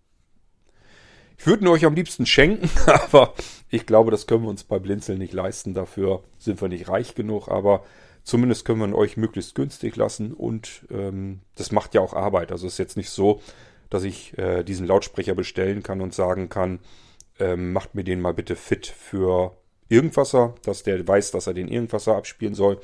Ich 1.43 1.47
würde 1.49 1.65
ihn 1.65 1.69
euch 1.69 1.85
am 1.85 1.97
liebsten 1.97 2.25
schenken, 2.25 2.71
aber 2.87 3.35
ich 3.69 3.85
glaube, 3.85 4.13
das 4.13 4.29
können 4.29 4.45
wir 4.45 4.49
uns 4.49 4.63
bei 4.63 4.79
Blinzeln 4.79 5.19
nicht 5.19 5.33
leisten. 5.33 5.75
Dafür 5.75 6.23
sind 6.39 6.61
wir 6.61 6.69
nicht 6.69 6.89
reich 6.89 7.17
genug, 7.17 7.49
aber 7.49 7.85
zumindest 8.23 8.65
können 8.65 8.79
wir 8.79 8.87
ihn 8.87 8.95
euch 8.95 9.17
möglichst 9.17 9.57
günstig 9.57 9.97
lassen 9.97 10.35
und 10.35 10.87
ähm, 10.89 11.41
das 11.57 11.73
macht 11.73 11.95
ja 11.95 12.01
auch 12.01 12.15
Arbeit. 12.15 12.53
Also 12.53 12.69
es 12.69 12.75
ist 12.75 12.79
jetzt 12.79 12.97
nicht 12.97 13.11
so, 13.11 13.43
dass 13.91 14.05
ich 14.05 14.39
äh, 14.39 14.63
diesen 14.63 14.87
Lautsprecher 14.87 15.35
bestellen 15.35 15.83
kann 15.83 16.01
und 16.01 16.15
sagen 16.15 16.49
kann, 16.49 16.79
ähm, 17.41 17.73
macht 17.73 17.97
mir 17.97 18.05
den 18.05 18.21
mal 18.21 18.35
bitte 18.35 18.55
fit 18.55 18.87
für 18.87 19.57
Irgendwasser, 19.89 20.55
dass 20.63 20.85
der 20.85 21.09
weiß, 21.09 21.33
dass 21.33 21.49
er 21.49 21.55
den 21.55 21.67
Irgendwasser 21.67 22.15
abspielen 22.15 22.55
soll. 22.55 22.79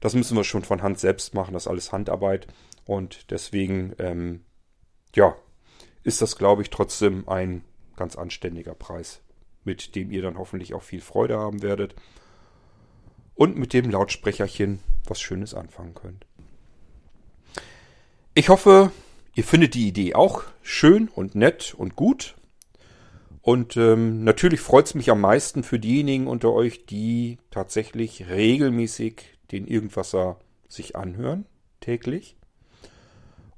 Das 0.00 0.14
müssen 0.14 0.34
wir 0.34 0.44
schon 0.44 0.64
von 0.64 0.82
Hand 0.82 0.98
selbst 0.98 1.34
machen, 1.34 1.52
das 1.52 1.64
ist 1.64 1.68
alles 1.68 1.92
Handarbeit 1.92 2.46
und 2.86 3.30
deswegen, 3.30 3.92
ähm, 3.98 4.46
ja, 5.14 5.36
ist 6.04 6.22
das, 6.22 6.38
glaube 6.38 6.62
ich, 6.62 6.70
trotzdem 6.70 7.28
ein 7.28 7.64
ganz 7.98 8.16
anständiger 8.16 8.74
Preis, 8.74 9.20
mit 9.64 9.94
dem 9.94 10.10
ihr 10.10 10.22
dann 10.22 10.38
hoffentlich 10.38 10.72
auch 10.72 10.82
viel 10.82 11.00
Freude 11.02 11.38
haben 11.38 11.62
werdet 11.62 11.94
und 13.34 13.56
mit 13.56 13.72
dem 13.72 13.90
Lautsprecherchen 13.90 14.80
was 15.06 15.20
Schönes 15.20 15.54
anfangen 15.54 15.94
könnt. 15.94 16.26
Ich 18.34 18.48
hoffe, 18.48 18.92
ihr 19.34 19.44
findet 19.44 19.74
die 19.74 19.88
Idee 19.88 20.14
auch 20.14 20.44
schön 20.62 21.08
und 21.08 21.34
nett 21.34 21.74
und 21.74 21.96
gut. 21.96 22.36
Und 23.42 23.76
ähm, 23.76 24.24
natürlich 24.24 24.60
freut 24.60 24.86
es 24.86 24.94
mich 24.94 25.10
am 25.10 25.20
meisten 25.20 25.62
für 25.62 25.78
diejenigen 25.78 26.26
unter 26.26 26.52
euch, 26.52 26.86
die 26.86 27.38
tatsächlich 27.50 28.28
regelmäßig 28.28 29.22
den 29.52 29.66
Irgendwasser 29.66 30.38
sich 30.68 30.96
anhören, 30.96 31.46
täglich 31.80 32.37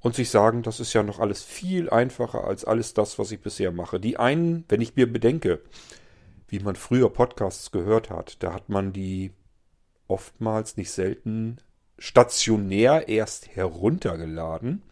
und 0.01 0.15
sich 0.15 0.31
sagen, 0.31 0.63
das 0.63 0.81
ist 0.81 0.93
ja 0.93 1.03
noch 1.03 1.19
alles 1.19 1.43
viel 1.43 1.91
einfacher 1.91 2.45
als 2.45 2.65
alles 2.65 2.95
das, 2.95 3.19
was 3.19 3.33
ich 3.33 3.41
bisher 3.41 3.71
mache. 3.71 4.01
Die 4.01 4.17
einen, 4.17 4.65
wenn 4.69 4.81
ich 4.81 4.97
mir 4.97 5.11
bedenke, 5.11 5.61
wie 6.49 6.59
man 6.59 6.77
früher 6.77 7.11
Podcasts 7.11 7.71
gehört 7.71 8.11
hat, 8.11 8.43
da 8.43 8.53
hat 8.53 8.69
man 8.69 8.93
die 8.93 9.33
oftmals 10.09 10.77
nicht 10.77 10.91
selten 10.91 11.59
stationär 11.99 13.09
erst 13.09 13.55
heruntergeladen. 13.55 14.83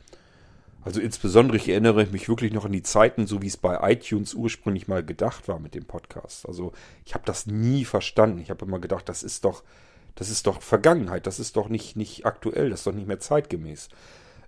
Also 0.82 1.00
insbesondere, 1.00 1.56
ich 1.56 1.68
erinnere 1.68 2.06
mich 2.06 2.28
wirklich 2.28 2.52
noch 2.52 2.64
an 2.64 2.72
die 2.72 2.82
Zeiten, 2.82 3.26
so 3.26 3.42
wie 3.42 3.48
es 3.48 3.56
bei 3.56 3.90
iTunes 3.92 4.34
ursprünglich 4.34 4.88
mal 4.88 5.04
gedacht 5.04 5.48
war 5.48 5.58
mit 5.58 5.74
dem 5.74 5.86
Podcast. 5.86 6.46
Also 6.46 6.72
ich 7.04 7.14
habe 7.14 7.24
das 7.26 7.46
nie 7.46 7.84
verstanden. 7.84 8.38
Ich 8.38 8.50
habe 8.50 8.64
immer 8.64 8.78
gedacht, 8.78 9.08
das 9.08 9.22
ist 9.22 9.44
doch, 9.44 9.64
das 10.14 10.30
ist 10.30 10.46
doch 10.46 10.62
Vergangenheit, 10.62 11.26
das 11.26 11.40
ist 11.40 11.56
doch 11.56 11.68
nicht, 11.68 11.96
nicht 11.96 12.26
aktuell, 12.26 12.70
das 12.70 12.80
ist 12.80 12.86
doch 12.86 12.94
nicht 12.94 13.08
mehr 13.08 13.20
zeitgemäß. 13.20 13.88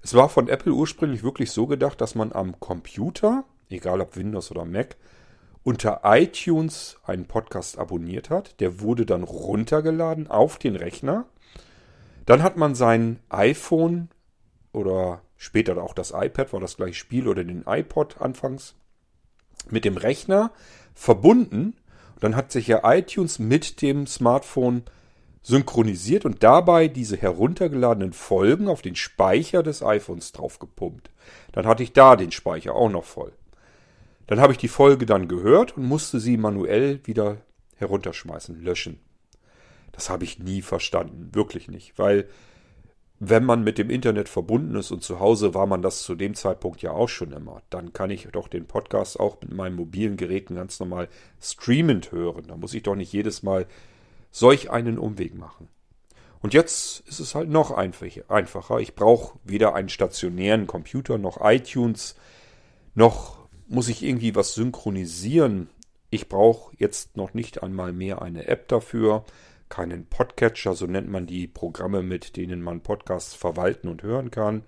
Es 0.03 0.15
war 0.15 0.29
von 0.29 0.49
Apple 0.49 0.73
ursprünglich 0.73 1.23
wirklich 1.23 1.51
so 1.51 1.67
gedacht, 1.67 2.01
dass 2.01 2.15
man 2.15 2.33
am 2.33 2.59
Computer, 2.59 3.45
egal 3.69 4.01
ob 4.01 4.17
Windows 4.17 4.51
oder 4.51 4.65
Mac, 4.65 4.97
unter 5.63 6.01
iTunes 6.05 6.97
einen 7.05 7.27
Podcast 7.27 7.79
abonniert 7.79 8.31
hat. 8.31 8.61
Der 8.61 8.81
wurde 8.81 9.05
dann 9.05 9.23
runtergeladen 9.23 10.27
auf 10.27 10.59
den 10.59 10.77
Rechner. 10.77 11.27
Dann 12.25 12.43
hat 12.43 12.57
man 12.57 12.75
sein 12.75 13.21
iPhone 13.29 14.09
oder 14.73 15.21
später 15.37 15.83
auch 15.83 15.95
das 15.95 16.13
iPad, 16.15 16.53
war 16.53 16.61
das 16.61 16.77
gleiche 16.77 16.95
Spiel, 16.95 17.29
oder 17.29 17.45
den 17.45 17.65
iPod 17.67 18.21
anfangs 18.21 18.75
mit 19.69 19.85
dem 19.85 19.97
Rechner 19.97 20.53
verbunden. 20.95 21.77
dann 22.21 22.37
hat 22.37 22.53
sich 22.53 22.67
ja 22.67 22.81
iTunes 22.85 23.39
mit 23.39 23.81
dem 23.81 24.07
Smartphone 24.07 24.83
synchronisiert 25.43 26.25
und 26.25 26.43
dabei 26.43 26.89
diese 26.89 27.17
heruntergeladenen 27.17 28.13
Folgen 28.13 28.69
auf 28.69 28.83
den 28.83 28.97
Speicher 28.97 29.63
des 29.63 29.83
iPhones 29.83 30.33
draufgepumpt. 30.33 31.11
Dann 31.53 31.67
hatte 31.67 31.83
ich 31.83 31.93
da 31.93 32.17
den 32.17 32.31
Speicher 32.31 32.75
auch 32.75 32.91
noch 32.91 33.05
voll. 33.05 33.33
Dann 34.27 34.41
habe 34.41 34.53
ich 34.53 34.59
die 34.59 34.69
Folge 34.69 35.07
dann 35.07 35.29
gehört 35.29 35.77
und 35.77 35.85
musste 35.85 36.21
sie 36.21 36.37
manuell 36.37 37.01
wieder 37.05 37.39
herunterschmeißen, 37.77 38.63
löschen. 38.63 39.01
Das 39.93 40.11
habe 40.11 40.25
ich 40.25 40.39
nie 40.39 40.63
verstanden, 40.63 41.31
wirklich 41.33 41.69
nicht, 41.69 41.99
weil 41.99 42.29
wenn 43.23 43.45
man 43.45 43.63
mit 43.63 43.77
dem 43.77 43.91
Internet 43.91 44.31
verbunden 44.31 44.77
ist 44.77 44.91
und 44.91 45.03
zu 45.03 45.21
Hause 45.21 45.53
war 45.53 45.67
man 45.67 45.83
das 45.83 46.03
zu 46.03 46.15
dem 46.15 46.35
Zeitpunkt 46.35 46.81
ja 46.81 46.93
auch 46.93 47.09
schon 47.09 47.33
immer, 47.33 47.61
dann 47.69 47.93
kann 47.93 48.09
ich 48.09 48.27
doch 48.33 48.49
den 48.49 48.67
Podcast 48.67 49.21
auch 49.21 49.39
mit 49.43 49.53
meinen 49.53 49.77
mobilen 49.77 50.17
Geräten 50.17 50.55
ganz 50.55 50.81
normal 50.81 51.09
streamend 51.39 52.13
hören. 52.13 52.45
Da 52.49 52.57
muss 52.57 52.73
ich 52.73 52.83
doch 52.83 52.95
nicht 52.95 53.13
jedes 53.13 53.43
Mal 53.43 53.67
solch 54.31 54.71
einen 54.71 54.99
Umweg 54.99 55.35
machen. 55.35 55.69
Und 56.41 56.55
jetzt 56.55 57.01
ist 57.07 57.21
es 57.21 57.35
halt 57.35 57.51
noch 57.51 57.71
einfacher. 57.71 58.79
Ich 58.79 58.95
brauche 58.95 59.39
weder 59.45 59.75
einen 59.75 59.91
stationären 59.91 60.67
Computer 60.67 61.19
noch 61.19 61.39
iTunes, 61.43 62.17
noch 62.95 63.49
muss 63.69 63.89
ich 63.89 64.03
irgendwie 64.03 64.35
was 64.35 64.55
synchronisieren. 64.55 65.69
Ich 66.09 66.29
brauche 66.29 66.75
jetzt 66.77 67.17
noch 67.17 67.35
nicht 67.35 67.63
einmal 67.63 67.93
mehr 67.93 68.21
eine 68.23 68.49
App 68.49 68.69
dafür, 68.69 69.25
keinen 69.69 70.07
Podcatcher, 70.07 70.75
so 70.75 70.87
nennt 70.87 71.09
man 71.09 71.27
die 71.27 71.47
Programme, 71.47 72.03
mit 72.03 72.37
denen 72.37 72.63
man 72.63 72.81
Podcasts 72.81 73.35
verwalten 73.35 73.89
und 73.89 74.03
hören 74.03 74.31
kann. 74.31 74.65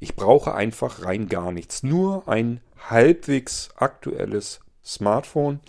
Ich 0.00 0.16
brauche 0.16 0.54
einfach 0.54 1.04
rein 1.04 1.28
gar 1.28 1.52
nichts, 1.52 1.84
nur 1.84 2.26
ein 2.26 2.60
halbwegs 2.90 3.70
aktuelles 3.76 4.60
Smartphone 4.84 5.60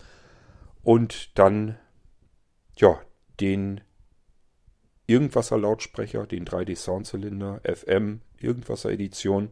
und 0.82 1.38
dann 1.38 1.78
ja, 2.76 3.00
den 3.40 3.82
Irgendwasser 5.06 5.58
Lautsprecher, 5.58 6.26
den 6.26 6.46
3D 6.46 6.76
Soundzylinder, 6.76 7.62
FM, 7.64 8.22
Irgendwasser 8.40 8.92
Edition. 8.92 9.52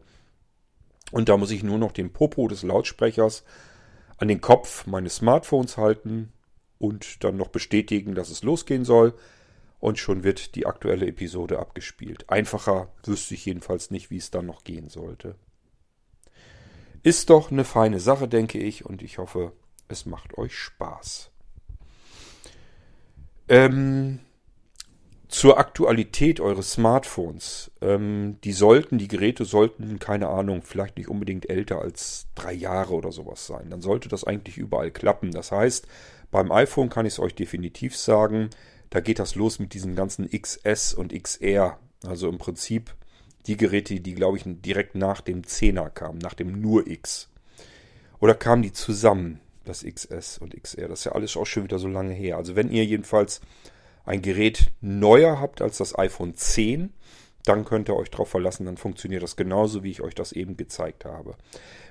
Und 1.10 1.28
da 1.28 1.36
muss 1.36 1.50
ich 1.50 1.62
nur 1.62 1.78
noch 1.78 1.92
den 1.92 2.12
Popo 2.12 2.48
des 2.48 2.62
Lautsprechers 2.62 3.44
an 4.16 4.28
den 4.28 4.40
Kopf 4.40 4.86
meines 4.86 5.16
Smartphones 5.16 5.76
halten 5.76 6.32
und 6.78 7.22
dann 7.22 7.36
noch 7.36 7.48
bestätigen, 7.48 8.14
dass 8.14 8.30
es 8.30 8.42
losgehen 8.42 8.84
soll. 8.84 9.14
Und 9.78 9.98
schon 9.98 10.22
wird 10.22 10.54
die 10.54 10.64
aktuelle 10.64 11.08
Episode 11.08 11.58
abgespielt. 11.58 12.30
Einfacher 12.30 12.92
wüsste 13.04 13.34
ich 13.34 13.44
jedenfalls 13.44 13.90
nicht, 13.90 14.10
wie 14.10 14.16
es 14.16 14.30
dann 14.30 14.46
noch 14.46 14.62
gehen 14.62 14.88
sollte. 14.88 15.34
Ist 17.02 17.30
doch 17.30 17.50
eine 17.50 17.64
feine 17.64 17.98
Sache, 17.98 18.28
denke 18.28 18.58
ich, 18.58 18.86
und 18.86 19.02
ich 19.02 19.18
hoffe, 19.18 19.52
es 19.88 20.06
macht 20.06 20.38
euch 20.38 20.56
Spaß. 20.56 21.31
Ähm, 23.48 24.20
zur 25.32 25.58
Aktualität 25.58 26.40
eures 26.40 26.72
Smartphones. 26.72 27.70
Ähm, 27.80 28.36
die 28.44 28.52
sollten, 28.52 28.98
die 28.98 29.08
Geräte 29.08 29.46
sollten, 29.46 29.98
keine 29.98 30.28
Ahnung, 30.28 30.62
vielleicht 30.62 30.98
nicht 30.98 31.08
unbedingt 31.08 31.48
älter 31.48 31.80
als 31.80 32.26
drei 32.34 32.52
Jahre 32.52 32.92
oder 32.94 33.12
sowas 33.12 33.46
sein. 33.46 33.70
Dann 33.70 33.80
sollte 33.80 34.10
das 34.10 34.24
eigentlich 34.24 34.58
überall 34.58 34.90
klappen. 34.90 35.30
Das 35.30 35.50
heißt, 35.50 35.86
beim 36.30 36.52
iPhone 36.52 36.90
kann 36.90 37.06
ich 37.06 37.14
es 37.14 37.18
euch 37.18 37.34
definitiv 37.34 37.96
sagen, 37.96 38.50
da 38.90 39.00
geht 39.00 39.18
das 39.18 39.34
los 39.34 39.58
mit 39.58 39.72
diesen 39.72 39.96
ganzen 39.96 40.28
XS 40.28 40.92
und 40.92 41.14
XR. 41.14 41.78
Also 42.06 42.28
im 42.28 42.36
Prinzip 42.36 42.94
die 43.46 43.56
Geräte, 43.56 44.00
die, 44.00 44.14
glaube 44.14 44.36
ich, 44.36 44.44
direkt 44.46 44.94
nach 44.94 45.22
dem 45.22 45.42
10er 45.42 45.88
kamen, 45.88 46.18
nach 46.18 46.34
dem 46.34 46.60
nur 46.60 46.86
X. 46.86 47.30
Oder 48.20 48.34
kamen 48.34 48.62
die 48.62 48.72
zusammen? 48.72 49.40
Das 49.64 49.84
XS 49.84 50.38
und 50.38 50.60
XR. 50.60 50.88
Das 50.88 51.00
ist 51.00 51.04
ja 51.06 51.12
alles 51.12 51.36
auch 51.36 51.46
schon 51.46 51.64
wieder 51.64 51.78
so 51.78 51.88
lange 51.88 52.14
her. 52.14 52.36
Also 52.36 52.56
wenn 52.56 52.70
ihr 52.70 52.84
jedenfalls 52.84 53.40
ein 54.04 54.22
Gerät 54.22 54.70
neuer 54.80 55.40
habt 55.40 55.62
als 55.62 55.78
das 55.78 55.98
iPhone 55.98 56.34
10, 56.34 56.92
dann 57.44 57.64
könnt 57.64 57.88
ihr 57.88 57.96
euch 57.96 58.10
darauf 58.10 58.28
verlassen, 58.28 58.66
dann 58.66 58.76
funktioniert 58.76 59.22
das 59.22 59.36
genauso, 59.36 59.82
wie 59.82 59.90
ich 59.90 60.00
euch 60.00 60.14
das 60.14 60.32
eben 60.32 60.56
gezeigt 60.56 61.04
habe. 61.04 61.34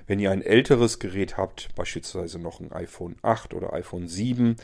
Wenn 0.06 0.18
ihr 0.18 0.30
ein 0.30 0.42
älteres 0.42 0.98
Gerät 0.98 1.36
habt, 1.36 1.74
beispielsweise 1.74 2.38
noch 2.38 2.60
ein 2.60 2.72
iPhone 2.72 3.16
8 3.22 3.54
oder 3.54 3.72
iPhone 3.72 4.08
7, 4.08 4.56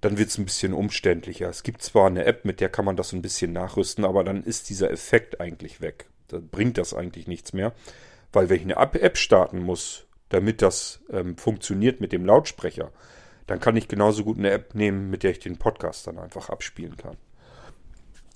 dann 0.00 0.18
wird 0.18 0.30
es 0.30 0.38
ein 0.38 0.46
bisschen 0.46 0.72
umständlicher. 0.72 1.48
Es 1.48 1.62
gibt 1.62 1.82
zwar 1.82 2.06
eine 2.06 2.24
App, 2.24 2.44
mit 2.44 2.60
der 2.60 2.68
kann 2.68 2.84
man 2.84 2.96
das 2.96 3.12
ein 3.12 3.22
bisschen 3.22 3.52
nachrüsten, 3.52 4.04
aber 4.04 4.24
dann 4.24 4.42
ist 4.42 4.68
dieser 4.68 4.90
Effekt 4.90 5.40
eigentlich 5.40 5.80
weg. 5.80 6.06
Da 6.28 6.38
bringt 6.40 6.78
das 6.78 6.94
eigentlich 6.94 7.26
nichts 7.28 7.52
mehr, 7.52 7.72
weil 8.32 8.48
wenn 8.48 8.56
ich 8.56 8.76
eine 8.76 9.00
App 9.00 9.18
starten 9.18 9.60
muss, 9.60 10.06
damit 10.32 10.62
das 10.62 11.00
ähm, 11.10 11.36
funktioniert 11.36 12.00
mit 12.00 12.12
dem 12.12 12.24
Lautsprecher, 12.24 12.90
dann 13.46 13.60
kann 13.60 13.76
ich 13.76 13.86
genauso 13.86 14.24
gut 14.24 14.38
eine 14.38 14.50
App 14.50 14.74
nehmen, 14.74 15.10
mit 15.10 15.22
der 15.22 15.32
ich 15.32 15.40
den 15.40 15.58
Podcast 15.58 16.06
dann 16.06 16.18
einfach 16.18 16.48
abspielen 16.48 16.96
kann. 16.96 17.16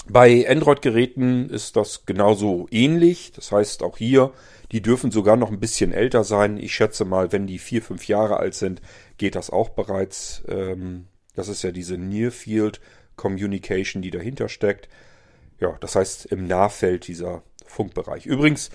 Bei 0.09 0.49
Android-Geräten 0.49 1.49
ist 1.49 1.75
das 1.75 2.05
genauso 2.07 2.69
ähnlich. 2.71 3.33
Das 3.33 3.51
heißt, 3.51 3.83
auch 3.83 3.97
hier, 3.97 4.33
die 4.73 4.83
dürfen 4.83 5.11
sogar 5.11 5.37
noch 5.37 5.51
ein 5.51 5.59
bisschen 5.59 5.93
älter 5.93 6.23
sein. 6.23 6.59
Ich 6.59 6.75
schätze 6.75 7.05
mal, 7.05 7.33
wenn 7.33 7.47
die 7.47 7.59
vier, 7.59 7.83
fünf 7.83 8.07
Jahre 8.07 8.37
alt 8.37 8.55
sind, 8.55 8.83
geht 9.17 9.35
das 9.35 9.51
auch 9.51 9.71
bereits. 9.71 10.45
Ähm, 10.49 11.07
das 11.35 11.49
ist 11.49 11.63
ja 11.63 11.73
diese 11.73 11.97
Near 11.97 12.31
Field 12.31 12.81
Communication, 13.17 14.03
die 14.03 14.11
dahinter 14.11 14.49
steckt. 14.49 14.89
Ja, 15.59 15.77
das 15.81 15.97
heißt 15.97 16.27
im 16.27 16.47
Nahfeld 16.47 17.09
dieser 17.09 17.43
Funkbereich. 17.65 18.27
Übrigens, 18.27 18.71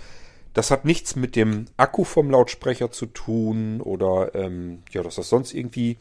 das 0.53 0.71
hat 0.71 0.85
nichts 0.85 1.15
mit 1.15 1.35
dem 1.35 1.65
Akku 1.77 2.03
vom 2.03 2.29
Lautsprecher 2.29 2.91
zu 2.91 3.05
tun 3.05 3.81
oder 3.81 4.35
ähm, 4.35 4.83
ja, 4.91 5.01
dass 5.01 5.15
das 5.15 5.29
sonst 5.29 5.53
irgendwie, 5.53 5.97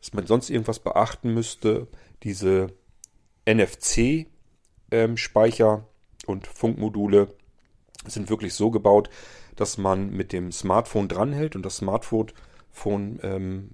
dass 0.00 0.12
man 0.12 0.26
sonst 0.26 0.50
irgendwas 0.50 0.78
beachten 0.78 1.34
müsste. 1.34 1.88
Diese 2.22 2.68
NFC 3.48 4.26
ähm, 4.90 5.16
und 6.26 6.46
Funkmodule 6.46 7.34
sind 8.06 8.30
wirklich 8.30 8.54
so 8.54 8.70
gebaut, 8.70 9.10
dass 9.56 9.76
man 9.76 10.10
mit 10.10 10.32
dem 10.32 10.52
Smartphone 10.52 11.08
dranhält 11.08 11.56
und 11.56 11.64
das 11.64 11.78
Smartphone 11.78 12.30
ähm, 13.22 13.70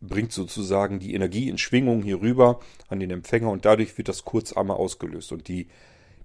bringt 0.00 0.32
sozusagen 0.32 0.98
die 0.98 1.14
Energie 1.14 1.48
in 1.48 1.58
Schwingung 1.58 2.02
hier 2.02 2.20
rüber 2.20 2.60
an 2.88 3.00
den 3.00 3.10
Empfänger 3.10 3.50
und 3.50 3.64
dadurch 3.64 3.96
wird 3.96 4.08
das 4.08 4.24
kurz 4.24 4.52
einmal 4.52 4.76
ausgelöst 4.76 5.32
und 5.32 5.48
die 5.48 5.68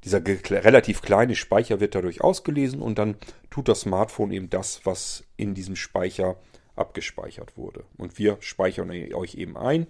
dieser 0.04 0.24
relativ 0.26 1.02
kleine 1.02 1.36
Speicher 1.36 1.80
wird 1.80 1.96
dadurch 1.96 2.22
ausgelesen 2.22 2.82
und 2.82 2.98
dann 2.98 3.16
tut 3.50 3.68
das 3.68 3.82
Smartphone 3.82 4.32
eben 4.32 4.50
das, 4.50 4.86
was 4.86 5.24
in 5.38 5.54
diesem 5.54 5.76
Speicher 5.76 6.38
abgespeichert 6.76 7.58
wurde. 7.58 7.84
Und 7.98 8.18
wir 8.18 8.38
speichern 8.40 8.92
euch 9.14 9.36
eben 9.36 9.58
ein. 9.58 9.88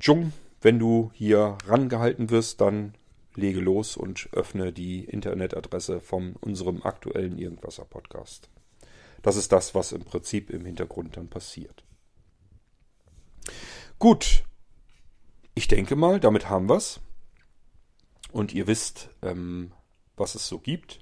Jung, 0.00 0.32
wenn 0.60 0.78
du 0.78 1.10
hier 1.14 1.56
rangehalten 1.66 2.30
wirst, 2.30 2.60
dann 2.60 2.94
lege 3.34 3.60
los 3.60 3.96
und 3.96 4.28
öffne 4.32 4.72
die 4.72 5.04
Internetadresse 5.04 6.00
von 6.00 6.36
unserem 6.40 6.82
aktuellen 6.82 7.38
Irgendwasser 7.38 7.84
Podcast. 7.84 8.50
Das 9.22 9.36
ist 9.36 9.52
das, 9.52 9.74
was 9.74 9.92
im 9.92 10.04
Prinzip 10.04 10.50
im 10.50 10.64
Hintergrund 10.64 11.16
dann 11.16 11.28
passiert. 11.28 11.84
Gut, 13.98 14.44
ich 15.54 15.68
denke 15.68 15.96
mal, 15.96 16.20
damit 16.20 16.48
haben 16.48 16.68
wir's. 16.68 17.00
Und 18.32 18.52
ihr 18.54 18.66
wisst, 18.66 19.10
ähm, 19.22 19.72
was 20.16 20.34
es 20.34 20.46
so 20.46 20.58
gibt, 20.58 21.00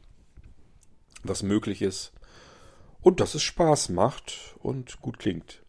was 1.22 1.42
möglich 1.42 1.82
ist 1.82 2.12
und 3.00 3.20
dass 3.20 3.34
es 3.34 3.42
Spaß 3.42 3.90
macht 3.90 4.56
und 4.58 5.00
gut 5.00 5.18
klingt. 5.18 5.62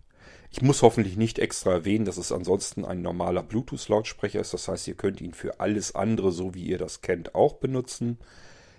Ich 0.52 0.62
muss 0.62 0.82
hoffentlich 0.82 1.15
nicht 1.15 1.38
extra 1.38 1.72
erwähnen, 1.72 2.06
dass 2.06 2.17
es 2.17 2.32
ansonsten 2.32 2.84
ein 2.84 3.02
normaler 3.04 3.43
Bluetooth-Lautsprecher 3.43 4.39
ist. 4.39 4.54
Das 4.54 4.67
heißt, 4.67 4.88
ihr 4.88 4.95
könnt 4.95 5.22
ihn 5.22 5.34
für 5.34 5.60
alles 5.60 5.93
andere, 5.93 6.32
so 6.32 6.56
wie 6.56 6.63
ihr 6.63 6.80
das 6.80 7.02
kennt, 7.02 7.36
auch 7.36 7.56
benutzen. 7.56 8.17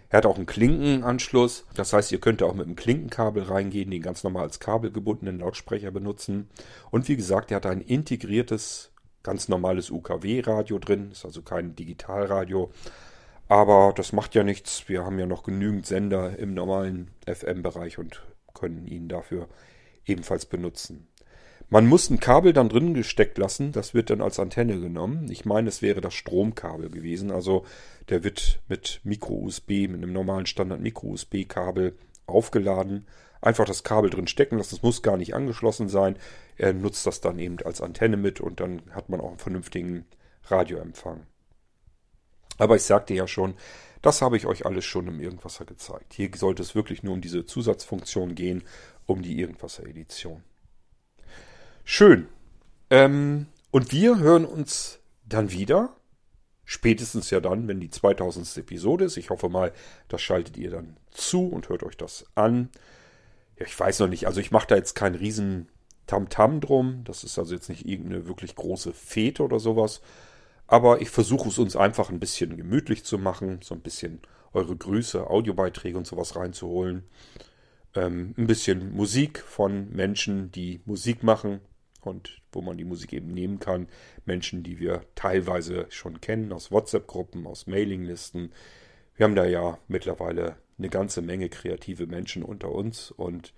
Er 0.09 0.19
hat 0.19 0.27
auch 0.27 0.37
einen 0.37 0.47
Klinkenanschluss. 0.47 1.67
Das 1.75 1.93
heißt, 1.93 2.11
ihr 2.11 2.19
könnt 2.19 2.43
auch 2.43 2.55
mit 2.55 2.67
einem 2.67 2.75
Klinkenkabel 2.75 3.45
reingehen, 3.45 3.93
den 3.93 4.03
ganz 4.03 4.25
normal 4.25 4.43
als 4.43 4.59
kabelgebundenen 4.59 5.39
Lautsprecher 5.39 5.93
benutzen. 5.93 6.51
Und 6.91 7.09
wie 7.09 7.17
gesagt, 7.17 7.53
er 7.53 7.59
hat 7.59 7.67
ein 7.67 7.81
integriertes, 7.81 8.91
ganz 9.23 9.49
normales 9.49 9.91
UKW-Radio 9.91 10.79
drin. 10.79 11.11
Ist 11.13 11.25
also 11.25 11.43
kein 11.43 11.75
Digitalradio. 11.77 12.71
Aber 13.49 13.93
das 13.97 14.13
macht 14.13 14.35
ja 14.35 14.45
nichts. 14.45 14.89
Wir 14.89 15.05
haben 15.05 15.19
ja 15.19 15.27
noch 15.27 15.43
genügend 15.43 15.87
Sender 15.87 16.39
im 16.39 16.55
normalen 16.55 17.11
FM-Bereich 17.27 17.99
und 17.99 18.23
können 18.55 18.87
ihn 18.87 19.09
dafür 19.09 19.49
ebenfalls 20.07 20.47
benutzen. 20.47 21.09
Man 21.73 21.87
muss 21.87 22.11
ein 22.11 22.19
Kabel 22.19 22.53
dann 22.53 22.69
drin 22.69 22.95
gesteckt 22.95 23.39
lassen, 23.39 23.71
das 23.71 23.95
wird 23.95 24.11
dann 24.11 24.21
als 24.21 24.41
Antenne 24.41 24.81
genommen. 24.81 25.31
Ich 25.31 25.45
meine, 25.45 25.69
es 25.69 25.83
wäre 25.83 26.01
das 26.01 26.15
Stromkabel 26.15 26.91
gewesen. 26.91 27.31
Also 27.31 27.65
der 28.09 28.25
wird 28.25 28.59
mit 28.67 29.01
Micro-USB, 29.05 29.87
mit 29.89 30.03
einem 30.03 30.13
normalen 30.13 30.47
Standard-Micro-USB-Kabel 30.47 31.97
aufgeladen. 32.27 33.07
Einfach 33.43 33.65
das 33.65 33.85
Kabel 33.85 34.11
drin 34.11 34.27
stecken 34.27 34.59
lassen, 34.59 34.75
es 34.77 34.83
muss 34.83 35.03
gar 35.03 35.17
nicht 35.17 35.35
angeschlossen 35.35 35.89
sein. 35.89 36.17
Er 36.57 36.73
nutzt 36.75 37.07
das 37.07 37.21
dann 37.21 37.39
eben 37.39 37.59
als 37.65 37.81
Antenne 37.81 38.17
mit 38.17 38.41
und 38.41 38.61
dann 38.61 38.83
hat 38.93 39.09
man 39.09 39.21
auch 39.21 39.31
einen 39.31 39.39
vernünftigen 39.39 40.05
Radioempfang. 40.45 41.27
Aber 42.59 42.77
ich 42.77 42.83
sagte 42.83 43.15
ja 43.15 43.27
schon, 43.27 43.55
das 44.03 44.21
habe 44.21 44.37
ich 44.37 44.47
euch 44.47 44.67
alles 44.67 44.85
schon 44.85 45.07
im 45.09 45.21
Irgendwasser 45.21 45.65
gezeigt. 45.65 46.15
Hier 46.15 46.31
sollte 46.35 46.63
es 46.63 46.75
wirklich 46.75 47.03
nur 47.03 47.15
um 47.15 47.21
diese 47.21 47.47
Zusatzfunktion 47.47 48.35
gehen, 48.35 48.63
um 49.07 49.23
die 49.23 49.39
Irgendwasser-Edition. 49.39 50.43
Schön. 51.85 52.29
Ähm, 52.91 53.47
und 53.71 53.93
wir 53.93 54.19
hören 54.19 54.45
uns 54.45 55.01
dann 55.25 55.51
wieder. 55.51 55.97
Spätestens 56.65 57.31
ja 57.31 57.41
dann, 57.41 57.67
wenn 57.67 57.81
die 57.81 57.91
2000. 57.91 58.59
Episode 58.59 59.07
ist. 59.07 59.17
Ich 59.17 59.31
hoffe 59.31 59.49
mal, 59.49 59.73
das 60.09 60.23
schaltet 60.23 60.57
ihr 60.57 60.71
dann 60.71 60.97
zu 61.11 61.49
und 61.49 61.69
hört 61.69 61.83
euch 61.83 61.97
das 61.97 62.27
an. 62.35 62.71
Ja, 63.61 63.67
ich 63.67 63.79
weiß 63.79 64.01
noch 64.01 64.09
nicht. 64.09 64.27
Also 64.27 64.41
ich 64.41 64.51
mache 64.51 64.67
da 64.69 64.77
jetzt 64.77 64.95
keinen 64.95 65.15
riesen 65.15 65.69
Tamtam 66.07 66.57
-Tam 66.57 66.61
drum. 66.61 67.05
Das 67.05 67.23
ist 67.23 67.39
also 67.39 67.55
jetzt 67.55 67.69
nicht 67.69 67.87
irgendeine 67.87 68.27
wirklich 68.27 68.57
große 68.57 68.93
Fete 68.93 69.45
oder 69.45 69.61
sowas. 69.61 70.01
Aber 70.67 71.01
ich 71.01 71.11
versuche 71.11 71.49
es 71.49 71.59
uns 71.59 71.77
einfach 71.77 72.11
ein 72.11 72.21
bisschen 72.21 72.57
gemütlich 72.57 73.05
zu 73.05 73.19
machen. 73.19 73.61
So 73.63 73.75
ein 73.75 73.83
bisschen 73.83 74.21
eure 74.53 74.77
Grüße, 74.77 75.29
Audiobeiträge 75.29 75.99
und 75.99 76.07
sowas 76.07 76.37
reinzuholen. 76.37 77.05
Ähm, 77.95 78.35
ein 78.39 78.47
bisschen 78.47 78.93
Musik 78.93 79.41
von 79.41 79.91
Menschen, 79.91 80.51
die 80.53 80.81
Musik 80.85 81.23
machen 81.23 81.61
und 82.01 82.41
wo 82.53 82.63
man 82.63 82.79
die 82.79 82.85
Musik 82.85 83.13
eben 83.13 83.29
nehmen 83.29 83.59
kann. 83.59 83.89
Menschen, 84.25 84.63
die 84.63 84.79
wir 84.79 85.03
teilweise 85.15 85.87
schon 85.91 86.21
kennen 86.21 86.53
aus 86.53 86.71
WhatsApp-Gruppen, 86.71 87.47
aus 87.47 87.67
Mailinglisten. 87.67 88.53
Wir 89.21 89.25
haben 89.25 89.35
da 89.35 89.45
ja 89.45 89.77
mittlerweile 89.87 90.57
eine 90.79 90.89
ganze 90.89 91.21
Menge 91.21 91.51
kreative 91.51 92.07
Menschen 92.07 92.43
unter 92.43 92.73
uns 92.73 93.11
und 93.11 93.53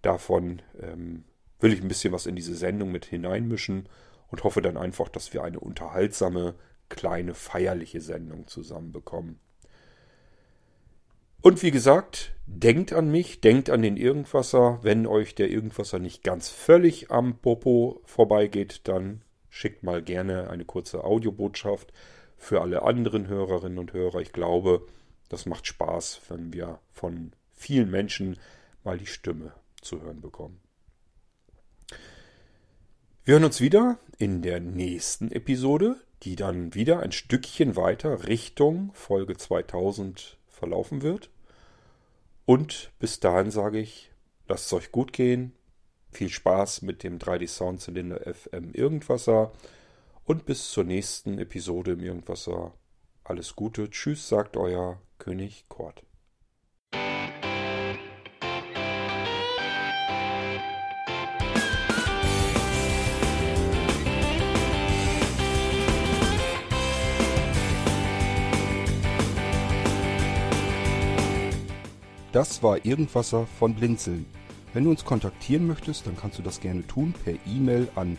davon 0.00 0.62
ähm, 0.80 1.24
will 1.58 1.72
ich 1.72 1.82
ein 1.82 1.88
bisschen 1.88 2.12
was 2.12 2.26
in 2.26 2.36
diese 2.36 2.54
Sendung 2.54 2.92
mit 2.92 3.04
hineinmischen 3.04 3.88
und 4.28 4.44
hoffe 4.44 4.62
dann 4.62 4.76
einfach, 4.76 5.08
dass 5.08 5.34
wir 5.34 5.42
eine 5.42 5.58
unterhaltsame, 5.58 6.54
kleine, 6.88 7.34
feierliche 7.34 8.00
Sendung 8.00 8.46
zusammenbekommen. 8.46 9.40
Und 11.42 11.64
wie 11.64 11.72
gesagt, 11.72 12.36
denkt 12.46 12.92
an 12.92 13.10
mich, 13.10 13.40
denkt 13.40 13.70
an 13.70 13.82
den 13.82 13.96
Irgendwasser. 13.96 14.78
Wenn 14.82 15.08
euch 15.08 15.34
der 15.34 15.50
Irgendwasser 15.50 15.98
nicht 15.98 16.22
ganz 16.22 16.48
völlig 16.48 17.10
am 17.10 17.38
Popo 17.38 18.02
vorbeigeht, 18.04 18.82
dann 18.84 19.22
schickt 19.48 19.82
mal 19.82 20.00
gerne 20.00 20.48
eine 20.48 20.64
kurze 20.64 21.02
Audiobotschaft 21.02 21.92
für 22.36 22.60
alle 22.60 22.82
anderen 22.82 23.28
Hörerinnen 23.28 23.78
und 23.78 23.92
Hörer. 23.92 24.20
Ich 24.20 24.32
glaube, 24.32 24.86
das 25.28 25.46
macht 25.46 25.66
Spaß, 25.66 26.20
wenn 26.28 26.52
wir 26.52 26.78
von 26.92 27.32
vielen 27.52 27.90
Menschen 27.90 28.38
mal 28.84 28.98
die 28.98 29.06
Stimme 29.06 29.52
zu 29.80 30.00
hören 30.02 30.20
bekommen. 30.20 30.60
Wir 33.24 33.34
hören 33.34 33.44
uns 33.44 33.60
wieder 33.60 33.98
in 34.18 34.40
der 34.42 34.60
nächsten 34.60 35.32
Episode, 35.32 35.96
die 36.22 36.36
dann 36.36 36.74
wieder 36.74 37.00
ein 37.00 37.12
Stückchen 37.12 37.74
weiter 37.74 38.28
Richtung 38.28 38.90
Folge 38.94 39.36
2000 39.36 40.36
verlaufen 40.48 41.02
wird. 41.02 41.30
Und 42.44 42.92
bis 43.00 43.18
dahin 43.18 43.50
sage 43.50 43.80
ich, 43.80 44.12
lasst 44.46 44.66
es 44.66 44.72
euch 44.72 44.92
gut 44.92 45.12
gehen. 45.12 45.52
Viel 46.12 46.28
Spaß 46.28 46.82
mit 46.82 47.02
dem 47.02 47.18
3D 47.18 47.48
Soundzylinder 47.48 48.20
FM 48.32 48.72
Irgendwasser. 48.72 49.52
Und 50.28 50.44
bis 50.44 50.72
zur 50.72 50.82
nächsten 50.82 51.38
Episode 51.38 51.92
im 51.92 52.00
Irgendwasser. 52.00 52.74
Alles 53.22 53.54
Gute. 53.54 53.88
Tschüss, 53.90 54.28
sagt 54.28 54.56
euer 54.56 55.00
König 55.18 55.66
Kort. 55.68 56.02
Das 72.32 72.64
war 72.64 72.84
Irgendwasser 72.84 73.46
von 73.46 73.76
Blinzeln. 73.76 74.26
Wenn 74.74 74.82
du 74.82 74.90
uns 74.90 75.04
kontaktieren 75.04 75.68
möchtest, 75.68 76.08
dann 76.08 76.16
kannst 76.16 76.40
du 76.40 76.42
das 76.42 76.58
gerne 76.58 76.84
tun 76.84 77.14
per 77.24 77.34
E-Mail 77.46 77.88
an 77.94 78.18